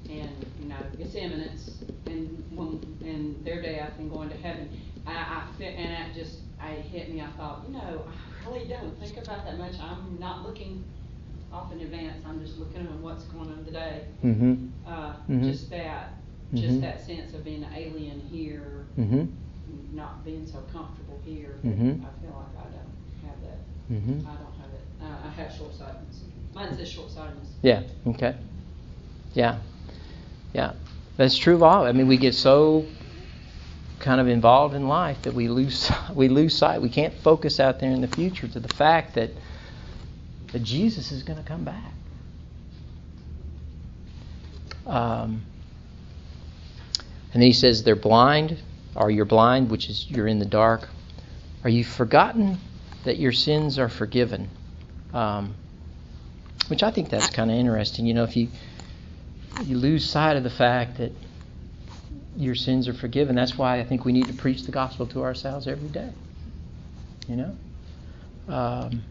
and, 0.09 0.47
you 0.61 0.69
know, 0.69 0.77
its 0.99 1.15
imminence 1.15 1.83
and 2.07 2.43
when, 2.51 2.81
and 3.05 3.45
their 3.45 3.61
death 3.63 3.93
and 3.99 4.11
going 4.11 4.29
to 4.31 4.37
heaven. 4.37 4.69
I, 5.07 5.13
I 5.13 5.45
fit, 5.59 5.75
and 5.77 6.11
it 6.11 6.15
just, 6.19 6.41
I 6.61 6.73
hit 6.73 7.13
me, 7.13 7.21
I 7.21 7.29
thought, 7.37 7.65
you 7.67 7.75
know, 7.75 8.05
I 8.09 8.49
really 8.49 8.67
don't 8.69 8.99
think 8.99 9.17
about 9.25 9.45
that 9.45 9.59
much. 9.59 9.75
I'm 9.81 10.19
not 10.19 10.47
looking 10.47 10.85
off 11.53 11.73
in 11.73 11.81
advance, 11.81 12.25
I'm 12.27 12.41
just 12.45 12.59
looking 12.59 12.81
at 12.83 12.93
what's 12.95 13.25
going 13.25 13.51
on 13.51 13.65
today. 13.65 14.05
Mm-hmm. 14.25 14.69
Uh, 14.87 15.15
Mhm. 15.29 15.45
just 15.45 15.71
that, 15.71 16.15
Mhm. 16.53 16.61
just 16.61 16.81
that 16.81 17.05
sense 17.05 17.35
of 17.35 17.45
being 17.45 17.63
an 17.65 17.73
alien 17.75 18.21
here, 18.21 18.87
Mm-hmm. 18.99 19.25
not 19.95 20.25
being 20.25 20.47
so 20.47 20.61
comfortable 20.73 21.21
here. 21.25 21.59
Mhm. 21.65 22.05
I 22.05 22.09
feel 22.21 22.35
like 22.37 22.57
I 22.59 22.63
don't 22.71 22.73
that. 22.73 22.86
Mm-hmm. 23.91 24.27
I 24.27 24.35
don't 24.35 24.55
have 24.57 24.73
it. 24.73 24.85
Uh, 25.01 25.27
I 25.27 25.31
have 25.43 25.53
short-sightedness. 25.57 26.23
Mine 26.55 26.77
says 26.77 26.91
short-sightedness. 26.91 27.49
Yeah. 27.63 27.83
Okay. 28.07 28.35
Yeah. 29.35 29.59
Yeah. 30.53 30.73
That's 31.17 31.37
true 31.37 31.55
of 31.55 31.63
all. 31.63 31.85
I 31.87 31.93
mean, 31.93 32.09
we 32.09 32.17
get 32.17 32.35
so 32.35 32.87
kind 34.01 34.21
of 34.21 34.29
involved 34.29 34.75
in 34.75 34.89
life 34.89 35.23
that 35.23 35.35
we 35.35 35.49
lose 35.49 35.91
we 36.15 36.29
lose 36.29 36.57
sight. 36.57 36.83
We 36.83 36.89
can't 36.89 37.15
focus 37.15 37.61
out 37.61 37.81
there 37.81 37.91
in 37.91 38.01
the 38.01 38.09
future 38.09 38.49
to 38.49 38.61
the 38.61 38.69
fact 38.75 39.15
that 39.15 39.31
that 40.53 40.63
Jesus 40.63 41.13
is 41.13 41.23
going 41.23 41.43
to 41.43 41.47
come 41.47 41.65
back. 41.65 41.93
Um, 44.87 45.43
and 47.33 47.43
then 47.43 47.43
he 47.43 47.53
says 47.53 47.83
they're 47.83 47.97
blind, 47.97 48.59
or 48.95 49.11
you're 49.11 49.25
blind, 49.25 49.71
which 49.71 49.91
is 49.91 50.09
you're 50.09 50.29
in 50.29 50.39
the 50.39 50.47
dark. 50.47 50.89
Are 51.65 51.71
you 51.71 51.85
forgotten 51.85 52.59
that 53.07 53.19
your 53.19 53.33
sins 53.33 53.79
are 53.79 53.89
forgiven? 53.89 54.49
Um, 55.13 55.55
which 56.69 56.83
I 56.83 56.91
think 56.91 57.09
that's 57.09 57.31
kind 57.31 57.51
of 57.51 57.57
interesting. 57.57 58.07
You 58.07 58.15
know, 58.15 58.25
if 58.25 58.37
you 58.37 58.49
you 59.65 59.79
lose 59.79 60.09
sight 60.09 60.37
of 60.37 60.43
the 60.43 60.51
fact 60.51 60.99
that 60.99 61.13
your 62.37 62.55
sins 62.55 62.89
are 62.89 62.93
forgiven, 62.93 63.35
that's 63.35 63.57
why 63.57 63.81
I 63.81 63.85
think 63.85 64.05
we 64.05 64.13
need 64.13 64.27
to 64.27 64.35
preach 64.35 64.65
the 64.65 64.73
gospel 64.73 65.07
to 65.09 65.23
ourselves 65.23 65.67
every 65.67 65.89
day. 65.89 66.11
You 67.29 67.37
know. 67.37 67.57
Um, 68.49 69.03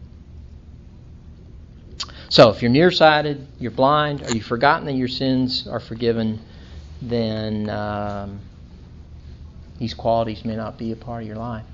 so 2.28 2.50
if 2.50 2.62
you're 2.62 2.70
nearsighted, 2.70 3.46
you're 3.58 3.70
blind, 3.70 4.22
or 4.22 4.32
you've 4.32 4.44
forgotten 4.44 4.86
that 4.86 4.94
your 4.94 5.08
sins 5.08 5.66
are 5.66 5.80
forgiven, 5.80 6.40
then 7.00 7.68
um, 7.70 8.40
these 9.78 9.94
qualities 9.94 10.44
may 10.44 10.56
not 10.56 10.78
be 10.78 10.92
a 10.92 10.96
part 10.96 11.22
of 11.22 11.28
your 11.28 11.36
life. 11.36 11.64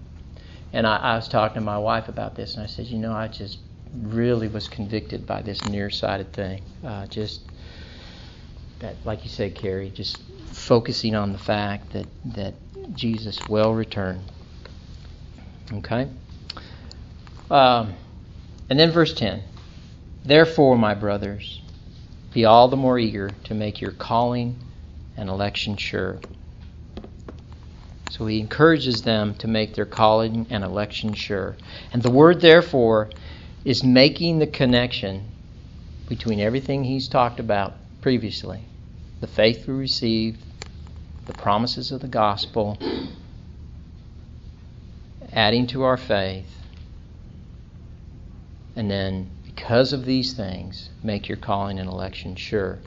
And 0.73 0.87
I, 0.87 0.97
I 0.97 1.17
was 1.17 1.29
talking 1.29 1.57
to 1.57 1.61
my 1.61 1.79
wife 1.79 2.09
about 2.09 2.35
this, 2.35 2.55
and 2.55 2.63
I 2.63 2.67
said, 2.67 2.87
you 2.87 2.99
know, 2.99 3.13
I 3.13 3.29
just 3.29 3.59
really 3.95 4.49
was 4.49 4.69
convicted 4.69 5.27
by 5.27 5.43
this 5.43 5.63
nearsighted 5.65 6.33
thing. 6.33 6.63
Uh, 6.85 7.07
just 7.07 7.43
that, 8.79 8.97
like 9.05 9.25
you 9.25 9.31
said, 9.31 9.55
Carrie, 9.55 9.91
just 9.91 10.23
focusing 10.51 11.15
on 11.15 11.33
the 11.33 11.39
fact 11.39 11.93
that 11.93 12.07
that 12.35 12.55
Jesus 12.95 13.39
will 13.49 13.75
return. 13.75 14.23
Okay. 15.73 16.09
Um, 17.51 17.95
and 18.69 18.79
then 18.79 18.91
verse 18.91 19.15
ten. 19.15 19.43
Therefore, 20.25 20.77
my 20.79 20.95
brothers, 20.95 21.61
be 22.33 22.45
all 22.45 22.69
the 22.69 22.77
more 22.77 22.99
eager 22.99 23.31
to 23.45 23.55
make 23.55 23.81
your 23.81 23.93
calling 23.93 24.57
and 25.17 25.29
election 25.29 25.77
sure. 25.77 26.19
So 28.13 28.27
he 28.27 28.41
encourages 28.41 29.01
them 29.01 29.33
to 29.37 29.49
make 29.49 29.75
their 29.75 29.87
calling 29.87 30.47
and 30.51 30.63
election 30.63 31.15
sure. 31.15 31.57
And 31.95 32.03
the 32.03 32.11
word, 32.11 32.43
therefore, 32.43 33.09
is 33.65 33.83
making 33.83 34.39
the 34.39 34.47
connection 34.47 35.29
between 36.11 36.39
everything 36.39 36.85
he's 36.85 37.09
talked 37.09 37.41
about 37.41 37.73
previously 38.03 38.65
the 39.23 39.27
faith 39.27 39.67
we 39.67 39.73
receive, 39.73 40.37
the 41.25 41.33
promises 41.33 41.91
of 41.91 42.03
the 42.03 42.09
gospel, 42.09 42.77
adding 45.33 45.67
to 45.69 45.85
our 45.85 45.97
faith, 45.97 46.53
and 48.77 48.91
then 48.91 49.31
because 49.47 49.95
of 49.95 50.05
these 50.05 50.35
things, 50.35 50.91
make 51.03 51.31
your 51.31 51.39
calling 51.39 51.79
and 51.79 51.89
election 51.89 52.37
sure. 52.37 52.79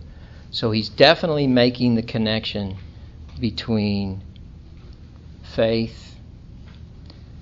So 0.52 0.70
he's 0.70 0.90
definitely 0.90 1.48
making 1.48 1.96
the 1.96 2.04
connection 2.04 2.78
between 3.40 4.22
faith 5.54 6.16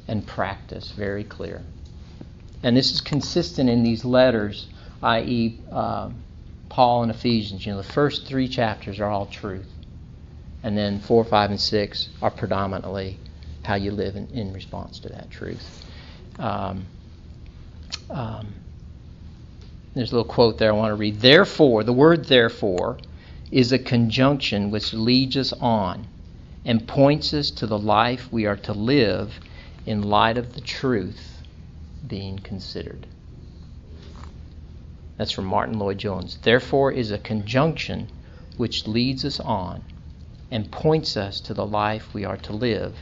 and 0.08 0.26
practice 0.26 0.92
very 0.92 1.24
clear. 1.24 1.62
And 2.62 2.78
this 2.78 2.92
is 2.92 3.02
consistent 3.02 3.70
in 3.70 3.84
these 3.84 4.06
letters, 4.06 4.68
i.e., 5.02 5.60
uh, 5.72 6.10
Paul 6.70 7.04
and 7.04 7.12
Ephesians. 7.12 7.66
You 7.66 7.74
know, 7.74 7.82
the 7.82 7.92
first 7.94 8.26
three 8.26 8.48
chapters 8.48 9.00
are 9.00 9.10
all 9.10 9.26
truth. 9.26 9.68
And 10.64 10.78
then 10.78 11.00
four, 11.00 11.26
five, 11.26 11.50
and 11.50 11.60
six 11.60 12.10
are 12.22 12.32
predominantly 12.32 13.20
how 13.64 13.76
you 13.76 13.92
live 13.92 14.16
in, 14.16 14.28
in 14.30 14.54
response 14.54 15.00
to 15.00 15.10
that 15.10 15.30
truth. 15.30 15.86
Um, 16.40 16.86
um, 18.10 18.54
there's 19.94 20.12
a 20.12 20.16
little 20.16 20.32
quote 20.32 20.58
there 20.58 20.70
I 20.70 20.76
want 20.76 20.92
to 20.92 20.96
read. 20.96 21.20
Therefore, 21.20 21.84
the 21.84 21.94
word 21.94 22.26
therefore 22.26 22.98
is 23.52 23.72
a 23.72 23.80
conjunction 23.80 24.72
which 24.72 24.94
leads 24.94 25.38
us 25.38 25.54
on 25.54 26.08
and 26.66 26.88
points 26.88 27.34
us 27.34 27.52
to 27.52 27.68
the 27.68 27.78
life 27.78 28.32
we 28.32 28.46
are 28.46 28.56
to 28.56 28.74
live 28.74 29.40
in 29.86 30.02
light 30.02 30.38
of 30.38 30.54
the 30.54 30.62
truth 30.62 31.42
being 32.08 32.38
considered. 32.40 33.06
That's 35.18 35.32
from 35.32 35.46
Martyn 35.46 35.78
Lloyd-Jones. 35.78 36.40
Therefore 36.42 36.92
is 36.92 37.12
a 37.12 37.18
conjunction 37.18 38.10
which 38.58 38.88
leads 38.88 39.26
us 39.26 39.40
on 39.40 39.84
and 40.50 40.72
points 40.72 41.18
us 41.18 41.40
to 41.42 41.54
the 41.54 41.66
life 41.66 42.14
we 42.14 42.26
are 42.26 42.38
to 42.38 42.54
live 42.54 42.98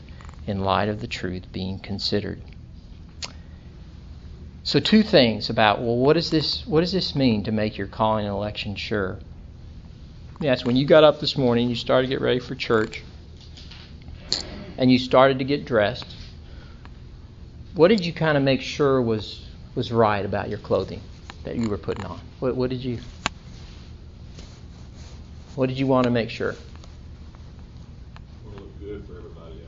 in 0.46 0.60
light 0.60 0.88
of 0.88 1.00
the 1.00 1.06
truth 1.06 1.52
being 1.52 1.78
considered. 1.78 2.40
So 4.64 4.80
two 4.80 5.02
things 5.02 5.50
about 5.50 5.80
well 5.80 5.96
what 5.96 6.14
does 6.14 6.30
this 6.30 6.66
what 6.66 6.80
does 6.80 6.92
this 6.92 7.14
mean 7.16 7.42
to 7.44 7.52
make 7.52 7.76
your 7.76 7.88
calling 7.88 8.26
and 8.26 8.34
election 8.34 8.76
sure? 8.76 9.18
Yes, 10.38 10.64
when 10.64 10.76
you 10.76 10.86
got 10.86 11.04
up 11.04 11.20
this 11.20 11.36
morning, 11.36 11.68
you 11.68 11.74
started 11.74 12.08
to 12.08 12.14
get 12.14 12.20
ready 12.20 12.40
for 12.40 12.54
church 12.54 13.02
and 14.82 14.90
you 14.90 14.98
started 14.98 15.38
to 15.38 15.44
get 15.44 15.64
dressed. 15.64 16.16
What 17.74 17.86
did 17.86 18.04
you 18.04 18.12
kind 18.12 18.36
of 18.36 18.42
make 18.42 18.60
sure 18.60 19.00
was 19.00 19.46
was 19.76 19.92
right 19.92 20.24
about 20.26 20.48
your 20.48 20.58
clothing 20.58 21.00
that 21.44 21.54
you 21.54 21.68
were 21.68 21.78
putting 21.78 22.04
on? 22.04 22.20
What, 22.40 22.56
what 22.56 22.68
did 22.68 22.80
you 22.84 22.98
What 25.54 25.68
did 25.68 25.78
you 25.78 25.86
want 25.86 26.04
to 26.06 26.10
make 26.10 26.30
sure? 26.30 26.56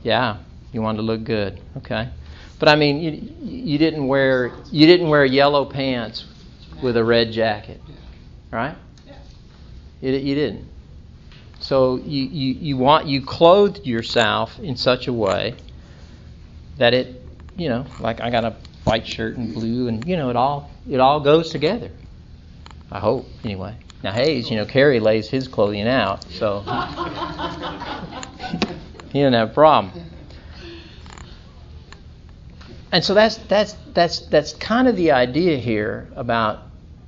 Yeah, 0.03 0.39
you 0.73 0.81
wanted 0.81 0.97
to 0.97 1.03
look 1.03 1.23
good. 1.23 1.61
Okay. 1.77 2.09
But 2.59 2.67
I 2.67 2.75
mean, 2.75 2.99
you, 2.99 3.33
you 3.41 3.77
didn't 3.77 4.07
wear 4.07 4.51
you 4.69 4.85
didn't 4.85 5.07
wear 5.07 5.23
yellow 5.23 5.63
pants 5.63 6.25
with 6.83 6.97
a 6.97 7.03
red 7.05 7.31
jacket, 7.31 7.79
right? 8.51 8.75
You, 10.01 10.11
you 10.11 10.35
didn't. 10.35 10.74
So 11.65 11.95
you, 11.97 12.25
you, 12.25 12.53
you 12.53 12.77
want 12.77 13.07
you 13.07 13.21
clothed 13.25 13.87
yourself 13.87 14.59
in 14.59 14.75
such 14.75 15.07
a 15.07 15.13
way 15.13 15.55
that 16.77 16.93
it, 16.93 17.21
you 17.55 17.69
know, 17.69 17.85
like 17.99 18.21
I 18.21 18.29
got 18.29 18.43
a 18.43 18.55
white 18.83 19.07
shirt 19.07 19.37
and 19.37 19.53
blue, 19.53 19.87
and 19.87 20.05
you 20.07 20.15
know, 20.15 20.29
it 20.29 20.35
all 20.35 20.69
it 20.87 20.99
all 20.99 21.19
goes 21.19 21.49
together. 21.49 21.89
I 22.91 22.99
hope 22.99 23.27
anyway. 23.43 23.75
Now 24.03 24.11
Hayes, 24.11 24.51
you 24.51 24.57
know, 24.57 24.65
Carrie 24.65 24.99
lays 24.99 25.27
his 25.27 25.47
clothing 25.47 25.87
out, 25.87 26.23
so 26.29 26.59
he 29.11 29.21
doesn't 29.21 29.33
have 29.33 29.49
a 29.49 29.53
problem 29.53 30.05
and 32.95 33.03
so 33.03 33.13
that's 33.13 33.35
that's 33.37 33.73
that's 33.93 34.21
that's 34.27 34.53
kind 34.53 34.87
of 34.87 34.95
the 34.95 35.11
idea 35.11 35.57
here 35.57 36.07
about 36.15 36.61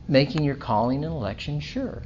making 0.09 0.43
your 0.43 0.55
calling 0.55 1.05
and 1.05 1.13
election 1.13 1.61
sure. 1.61 2.01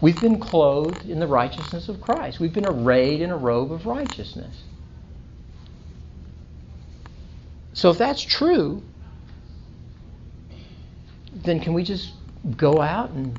We've 0.00 0.20
been 0.20 0.40
clothed 0.40 1.08
in 1.08 1.20
the 1.20 1.26
righteousness 1.26 1.88
of 1.88 2.00
Christ. 2.00 2.40
We've 2.40 2.52
been 2.52 2.66
arrayed 2.66 3.20
in 3.20 3.30
a 3.30 3.36
robe 3.36 3.70
of 3.70 3.86
righteousness. 3.86 4.62
So 7.74 7.90
if 7.90 7.98
that's 7.98 8.22
true, 8.22 8.82
then 11.32 11.60
can 11.60 11.74
we 11.74 11.84
just 11.84 12.12
go 12.56 12.80
out 12.80 13.10
and 13.10 13.38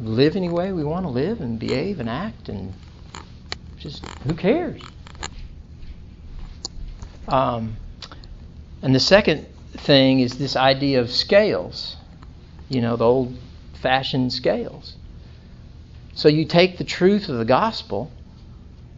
live 0.00 0.36
any 0.36 0.48
way 0.48 0.72
we 0.72 0.84
want 0.84 1.04
to 1.04 1.10
live 1.10 1.40
and 1.40 1.58
behave 1.58 2.00
and 2.00 2.08
act 2.08 2.48
and 2.48 2.72
just 3.78 4.06
who 4.26 4.34
cares? 4.34 4.80
Um, 7.28 7.76
and 8.82 8.94
the 8.94 9.00
second 9.00 9.46
thing 9.72 10.20
is 10.20 10.38
this 10.38 10.56
idea 10.56 11.00
of 11.00 11.10
scales, 11.10 11.96
you 12.68 12.80
know, 12.80 12.96
the 12.96 13.04
old 13.04 13.36
fashioned 13.74 14.32
scales. 14.32 14.97
So 16.18 16.28
you 16.28 16.46
take 16.46 16.78
the 16.78 16.84
truth 16.84 17.28
of 17.28 17.38
the 17.38 17.44
gospel 17.44 18.10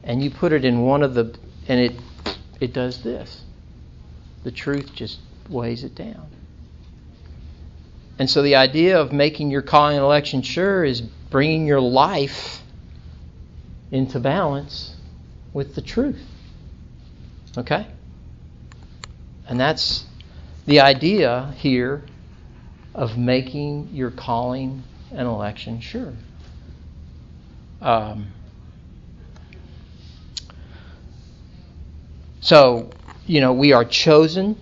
and 0.02 0.24
you 0.24 0.30
put 0.30 0.54
it 0.54 0.64
in 0.64 0.80
one 0.80 1.02
of 1.02 1.12
the, 1.12 1.36
and 1.68 1.78
it, 1.78 1.92
it 2.60 2.72
does 2.72 3.02
this. 3.02 3.42
The 4.42 4.50
truth 4.50 4.94
just 4.94 5.18
weighs 5.50 5.84
it 5.84 5.94
down. 5.94 6.28
And 8.18 8.30
so 8.30 8.40
the 8.40 8.56
idea 8.56 8.98
of 8.98 9.12
making 9.12 9.50
your 9.50 9.60
calling 9.60 9.98
and 9.98 10.02
election 10.02 10.40
sure 10.40 10.82
is 10.82 11.02
bringing 11.02 11.66
your 11.66 11.82
life 11.82 12.62
into 13.90 14.18
balance 14.18 14.96
with 15.52 15.74
the 15.74 15.82
truth. 15.82 16.24
Okay? 17.58 17.86
And 19.46 19.60
that's 19.60 20.06
the 20.64 20.80
idea 20.80 21.52
here 21.58 22.02
of 22.94 23.18
making 23.18 23.90
your 23.92 24.10
calling 24.10 24.84
and 25.12 25.28
election 25.28 25.82
sure. 25.82 26.14
Um, 27.80 28.28
so, 32.40 32.90
you 33.26 33.40
know, 33.40 33.52
we 33.52 33.72
are 33.72 33.84
chosen 33.84 34.56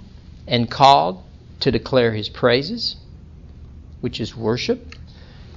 and 0.47 0.71
called 0.71 1.23
to 1.61 1.71
declare 1.71 2.13
his 2.13 2.29
praises, 2.29 2.97
which 4.01 4.21
is 4.21 4.37
worship. 4.37 4.95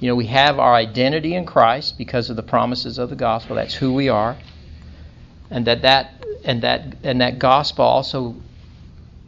You 0.00 0.08
know, 0.08 0.16
we 0.16 0.26
have 0.26 0.58
our 0.58 0.74
identity 0.74 1.34
in 1.34 1.46
Christ 1.46 1.96
because 1.96 2.28
of 2.28 2.36
the 2.36 2.42
promises 2.42 2.98
of 2.98 3.08
the 3.10 3.16
gospel. 3.16 3.56
That's 3.56 3.74
who 3.74 3.92
we 3.92 4.08
are. 4.08 4.36
And 5.50 5.66
that 5.66 5.82
that 5.82 6.24
and 6.44 6.62
that 6.62 6.96
and 7.04 7.20
that 7.20 7.38
gospel 7.38 7.84
also 7.84 8.36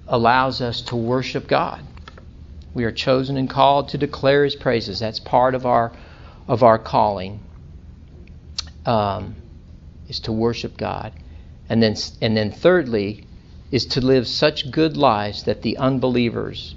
allows 0.08 0.60
us 0.60 0.82
to 0.82 0.96
worship 0.96 1.46
God. 1.46 1.84
We 2.74 2.84
are 2.84 2.92
chosen 2.92 3.36
and 3.36 3.48
called 3.48 3.90
to 3.90 3.98
declare 3.98 4.44
His 4.44 4.56
praises. 4.56 4.98
That's 4.98 5.20
part 5.20 5.54
of 5.54 5.64
our 5.64 5.92
of 6.48 6.62
our 6.62 6.78
calling. 6.78 7.40
Um, 8.86 9.36
is 10.08 10.20
to 10.20 10.32
worship 10.32 10.76
God, 10.76 11.12
and 11.68 11.82
then 11.82 11.96
and 12.20 12.36
then 12.36 12.52
thirdly, 12.52 13.26
is 13.70 13.86
to 13.86 14.00
live 14.00 14.28
such 14.28 14.70
good 14.70 14.96
lives 14.96 15.44
that 15.44 15.62
the 15.62 15.78
unbelievers 15.78 16.74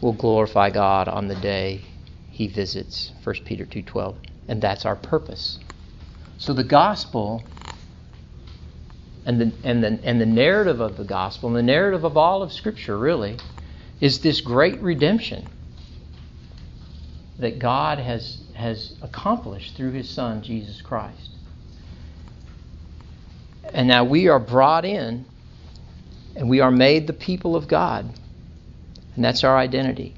will 0.00 0.12
glorify 0.12 0.70
God 0.70 1.08
on 1.08 1.28
the 1.28 1.34
day 1.36 1.82
he 2.30 2.46
visits 2.46 3.12
1 3.24 3.34
Peter 3.46 3.64
2:12 3.64 4.16
and 4.48 4.60
that's 4.60 4.84
our 4.84 4.96
purpose. 4.96 5.58
So 6.38 6.52
the 6.52 6.64
gospel 6.64 7.42
and 9.24 9.40
the, 9.40 9.52
and, 9.64 9.82
the, 9.82 9.98
and 10.04 10.20
the 10.20 10.26
narrative 10.26 10.80
of 10.80 10.96
the 10.96 11.04
gospel, 11.04 11.48
and 11.48 11.56
the 11.56 11.62
narrative 11.62 12.04
of 12.04 12.16
all 12.16 12.44
of 12.44 12.52
Scripture, 12.52 12.96
really, 12.96 13.38
is 14.00 14.20
this 14.20 14.40
great 14.40 14.80
redemption 14.80 15.48
that 17.38 17.58
God 17.58 17.98
has, 17.98 18.44
has 18.54 18.94
accomplished 19.02 19.74
through 19.76 19.90
His 19.92 20.08
Son, 20.08 20.42
Jesus 20.42 20.80
Christ. 20.80 21.30
And 23.72 23.88
now 23.88 24.04
we 24.04 24.28
are 24.28 24.38
brought 24.38 24.84
in, 24.84 25.24
and 26.34 26.48
we 26.48 26.60
are 26.60 26.70
made 26.70 27.06
the 27.06 27.12
people 27.12 27.56
of 27.56 27.68
God. 27.68 28.08
And 29.14 29.24
that's 29.24 29.44
our 29.44 29.56
identity. 29.56 30.14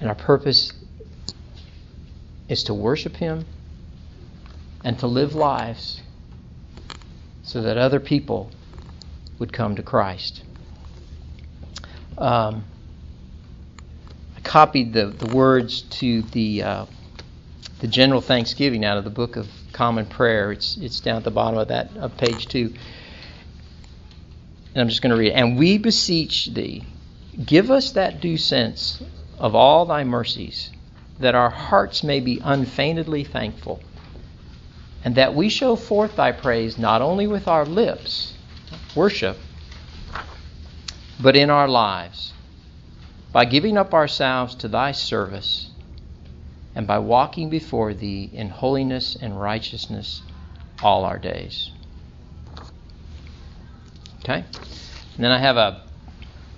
And 0.00 0.08
our 0.08 0.14
purpose 0.14 0.72
is 2.48 2.64
to 2.64 2.74
worship 2.74 3.16
Him 3.16 3.44
and 4.82 4.98
to 4.98 5.06
live 5.06 5.34
lives 5.34 6.00
so 7.42 7.62
that 7.62 7.76
other 7.76 8.00
people 8.00 8.50
would 9.38 9.52
come 9.52 9.76
to 9.76 9.82
Christ. 9.82 10.42
Um, 12.16 12.64
I 14.36 14.40
copied 14.40 14.92
the, 14.92 15.06
the 15.06 15.34
words 15.34 15.82
to 15.82 16.22
the 16.22 16.62
uh, 16.62 16.86
the 17.80 17.88
general 17.88 18.20
Thanksgiving 18.20 18.84
out 18.84 18.96
of 18.96 19.04
the 19.04 19.10
Book 19.10 19.36
of 19.36 19.48
Common 19.74 20.06
Prayer. 20.06 20.52
It's 20.52 20.78
it's 20.78 21.00
down 21.00 21.18
at 21.18 21.24
the 21.24 21.30
bottom 21.30 21.58
of 21.58 21.68
that 21.68 21.94
of 21.96 22.16
page 22.16 22.46
two. 22.46 22.72
And 24.74 24.80
I'm 24.80 24.88
just 24.88 25.02
going 25.02 25.10
to 25.10 25.16
read 25.16 25.32
it. 25.32 25.34
And 25.34 25.58
we 25.58 25.78
beseech 25.78 26.46
thee, 26.46 26.84
give 27.44 27.70
us 27.70 27.92
that 27.92 28.20
due 28.20 28.38
sense 28.38 29.02
of 29.38 29.54
all 29.54 29.84
thy 29.84 30.02
mercies, 30.04 30.70
that 31.20 31.34
our 31.34 31.50
hearts 31.50 32.02
may 32.02 32.20
be 32.20 32.40
unfeignedly 32.42 33.24
thankful 33.24 33.80
and 35.04 35.16
that 35.16 35.34
we 35.34 35.50
show 35.50 35.76
forth 35.76 36.16
thy 36.16 36.32
praise 36.32 36.78
not 36.78 37.02
only 37.02 37.26
with 37.26 37.46
our 37.46 37.66
lips, 37.66 38.32
worship, 38.96 39.36
but 41.22 41.36
in 41.36 41.50
our 41.50 41.68
lives, 41.68 42.32
by 43.30 43.44
giving 43.44 43.76
up 43.76 43.92
ourselves 43.92 44.54
to 44.54 44.66
thy 44.66 44.92
service, 44.92 45.70
and 46.74 46.86
by 46.86 46.98
walking 46.98 47.48
before 47.50 47.94
thee 47.94 48.30
in 48.32 48.48
holiness 48.48 49.16
and 49.20 49.40
righteousness 49.40 50.22
all 50.82 51.04
our 51.04 51.18
days. 51.18 51.70
Okay? 54.20 54.44
And 55.14 55.24
then 55.24 55.30
I 55.30 55.38
have 55.38 55.56
a, 55.56 55.82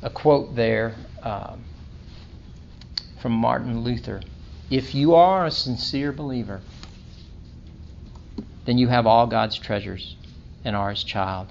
a 0.02 0.10
quote 0.10 0.54
there 0.56 0.94
um, 1.22 1.64
from 3.20 3.32
Martin 3.32 3.80
Luther. 3.80 4.22
If 4.70 4.94
you 4.94 5.14
are 5.14 5.46
a 5.46 5.50
sincere 5.50 6.12
believer, 6.12 6.60
then 8.64 8.78
you 8.78 8.88
have 8.88 9.06
all 9.06 9.26
God's 9.26 9.58
treasures 9.58 10.16
and 10.64 10.74
are 10.74 10.90
His 10.90 11.04
child. 11.04 11.48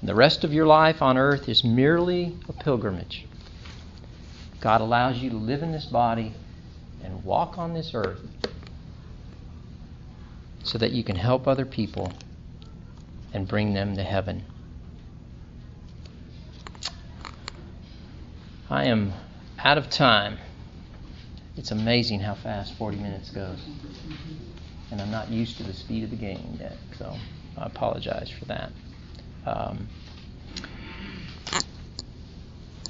And 0.00 0.08
the 0.08 0.14
rest 0.14 0.44
of 0.44 0.52
your 0.52 0.66
life 0.66 1.02
on 1.02 1.18
earth 1.18 1.48
is 1.48 1.62
merely 1.62 2.36
a 2.48 2.52
pilgrimage. 2.52 3.26
God 4.60 4.80
allows 4.80 5.18
you 5.18 5.30
to 5.30 5.36
live 5.36 5.62
in 5.62 5.72
this 5.72 5.86
body 5.86 6.32
and 7.02 7.24
walk 7.24 7.58
on 7.58 7.74
this 7.74 7.92
earth 7.94 8.20
so 10.62 10.78
that 10.78 10.92
you 10.92 11.02
can 11.02 11.16
help 11.16 11.46
other 11.46 11.64
people 11.64 12.12
and 13.32 13.46
bring 13.46 13.74
them 13.74 13.96
to 13.96 14.02
heaven. 14.02 14.44
I 18.70 18.84
am 18.84 19.12
out 19.58 19.78
of 19.78 19.88
time. 19.88 20.38
It's 21.56 21.70
amazing 21.70 22.20
how 22.20 22.34
fast 22.34 22.74
40 22.76 22.98
minutes 22.98 23.30
goes 23.30 23.58
and 24.90 25.00
I'm 25.00 25.10
not 25.10 25.30
used 25.30 25.56
to 25.58 25.62
the 25.62 25.72
speed 25.72 26.04
of 26.04 26.10
the 26.10 26.16
game 26.16 26.58
yet, 26.60 26.76
so 26.98 27.14
I 27.56 27.66
apologize 27.66 28.30
for 28.30 28.46
that. 28.46 28.72
Um, 29.44 29.88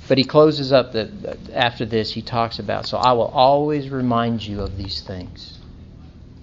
but 0.08 0.18
he 0.18 0.24
closes 0.24 0.72
up 0.72 0.92
that 0.92 1.10
after 1.52 1.84
this 1.84 2.12
he 2.12 2.22
talks 2.22 2.58
about 2.58 2.86
so 2.86 2.98
I 2.98 3.12
will 3.12 3.26
always 3.26 3.90
remind 3.90 4.44
you 4.44 4.60
of 4.62 4.76
these 4.76 5.02
things. 5.02 5.58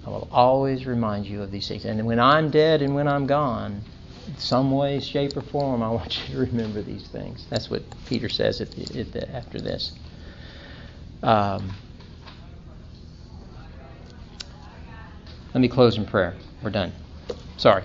I 0.06 0.10
will 0.12 0.28
always 0.32 0.86
remind 0.86 1.26
you 1.26 1.42
of 1.42 1.52
these 1.52 1.68
things. 1.68 1.84
And 1.84 2.06
when 2.06 2.20
I'm 2.20 2.52
dead 2.52 2.84
and 2.84 2.94
when 2.94 3.08
I'm 3.08 3.26
gone, 3.26 3.82
in 4.28 4.38
some 4.38 4.72
way, 4.72 5.00
shape, 5.00 5.36
or 5.36 5.42
form, 5.42 5.82
I 5.82 5.90
want 5.90 6.20
you 6.30 6.36
to 6.36 6.42
remember 6.42 6.84
these 6.84 7.08
things. 7.08 7.48
That's 7.50 7.72
what 7.72 7.82
Peter 8.08 8.30
says 8.30 8.62
at 8.62 8.72
the, 8.72 9.00
at 9.00 9.12
the, 9.12 9.32
after 9.36 9.60
this. 9.60 9.94
Um, 11.24 11.72
Let 15.56 15.62
me 15.62 15.70
close 15.70 15.98
in 15.98 16.06
prayer. 16.06 16.36
We're 16.62 16.70
done. 16.70 16.92
Sorry. 17.56 17.82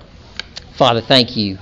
Father, 0.76 1.00
thank 1.00 1.36
you 1.36 1.56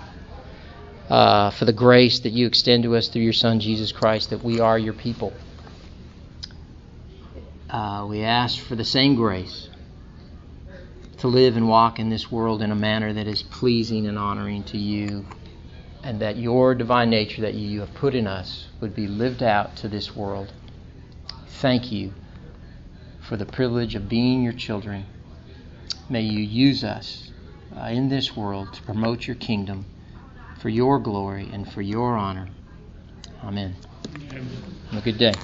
uh, 1.09 1.51
for 1.51 1.65
the 1.65 1.73
grace 1.73 2.21
that 2.21 2.31
you 2.31 2.47
extend 2.47 2.83
to 2.83 2.95
us 2.97 3.09
through 3.09 3.23
your 3.23 3.33
Son, 3.33 3.61
Jesus 3.61 3.93
Christ, 3.93 4.31
that 4.31 4.45
we 4.45 4.61
are 4.61 4.79
your 4.79 4.93
people. 4.93 5.33
Uh, 7.71 8.07
we 8.09 8.23
ask 8.23 8.59
for 8.61 8.75
the 8.75 8.85
same 8.85 9.15
grace 9.15 9.69
to 11.19 11.29
live 11.29 11.57
and 11.57 11.69
walk 11.69 11.99
in 11.99 12.11
this 12.11 12.31
world 12.31 12.63
in 12.63 12.71
a 12.71 12.77
manner 12.77 13.13
that 13.13 13.27
is 13.27 13.43
pleasing 13.43 14.07
and 14.07 14.19
honoring 14.19 14.63
to 14.65 14.79
you, 14.79 15.27
and 16.03 16.21
that 16.21 16.37
your 16.37 16.75
divine 16.75 17.11
nature 17.11 17.43
that 17.43 17.55
you 17.55 17.81
have 17.81 17.93
put 17.95 18.15
in 18.15 18.27
us 18.27 18.69
would 18.81 18.95
be 18.95 19.07
lived 19.07 19.43
out 19.43 19.77
to 19.77 19.89
this 19.89 20.15
world. 20.15 20.53
Thank 21.61 21.91
you 21.91 22.13
for 23.21 23.37
the 23.37 23.47
privilege 23.47 23.95
of 23.95 24.09
being 24.09 24.43
your 24.43 24.53
children. 24.53 25.07
May 26.09 26.23
you 26.23 26.41
use 26.41 26.85
us 26.85 27.31
uh, 27.77 27.87
in 27.87 28.09
this 28.09 28.37
world 28.37 28.73
to 28.75 28.83
promote 28.83 29.27
your 29.27 29.37
kingdom 29.37 29.85
for 30.61 30.69
your 30.69 30.99
glory 30.99 31.49
and 31.53 31.71
for 31.73 31.83
your 31.83 32.17
honor. 32.17 32.49
Amen. 33.45 33.75
Amen. 34.15 34.49
Have 34.91 35.03
a 35.03 35.05
good 35.05 35.19
day. 35.19 35.35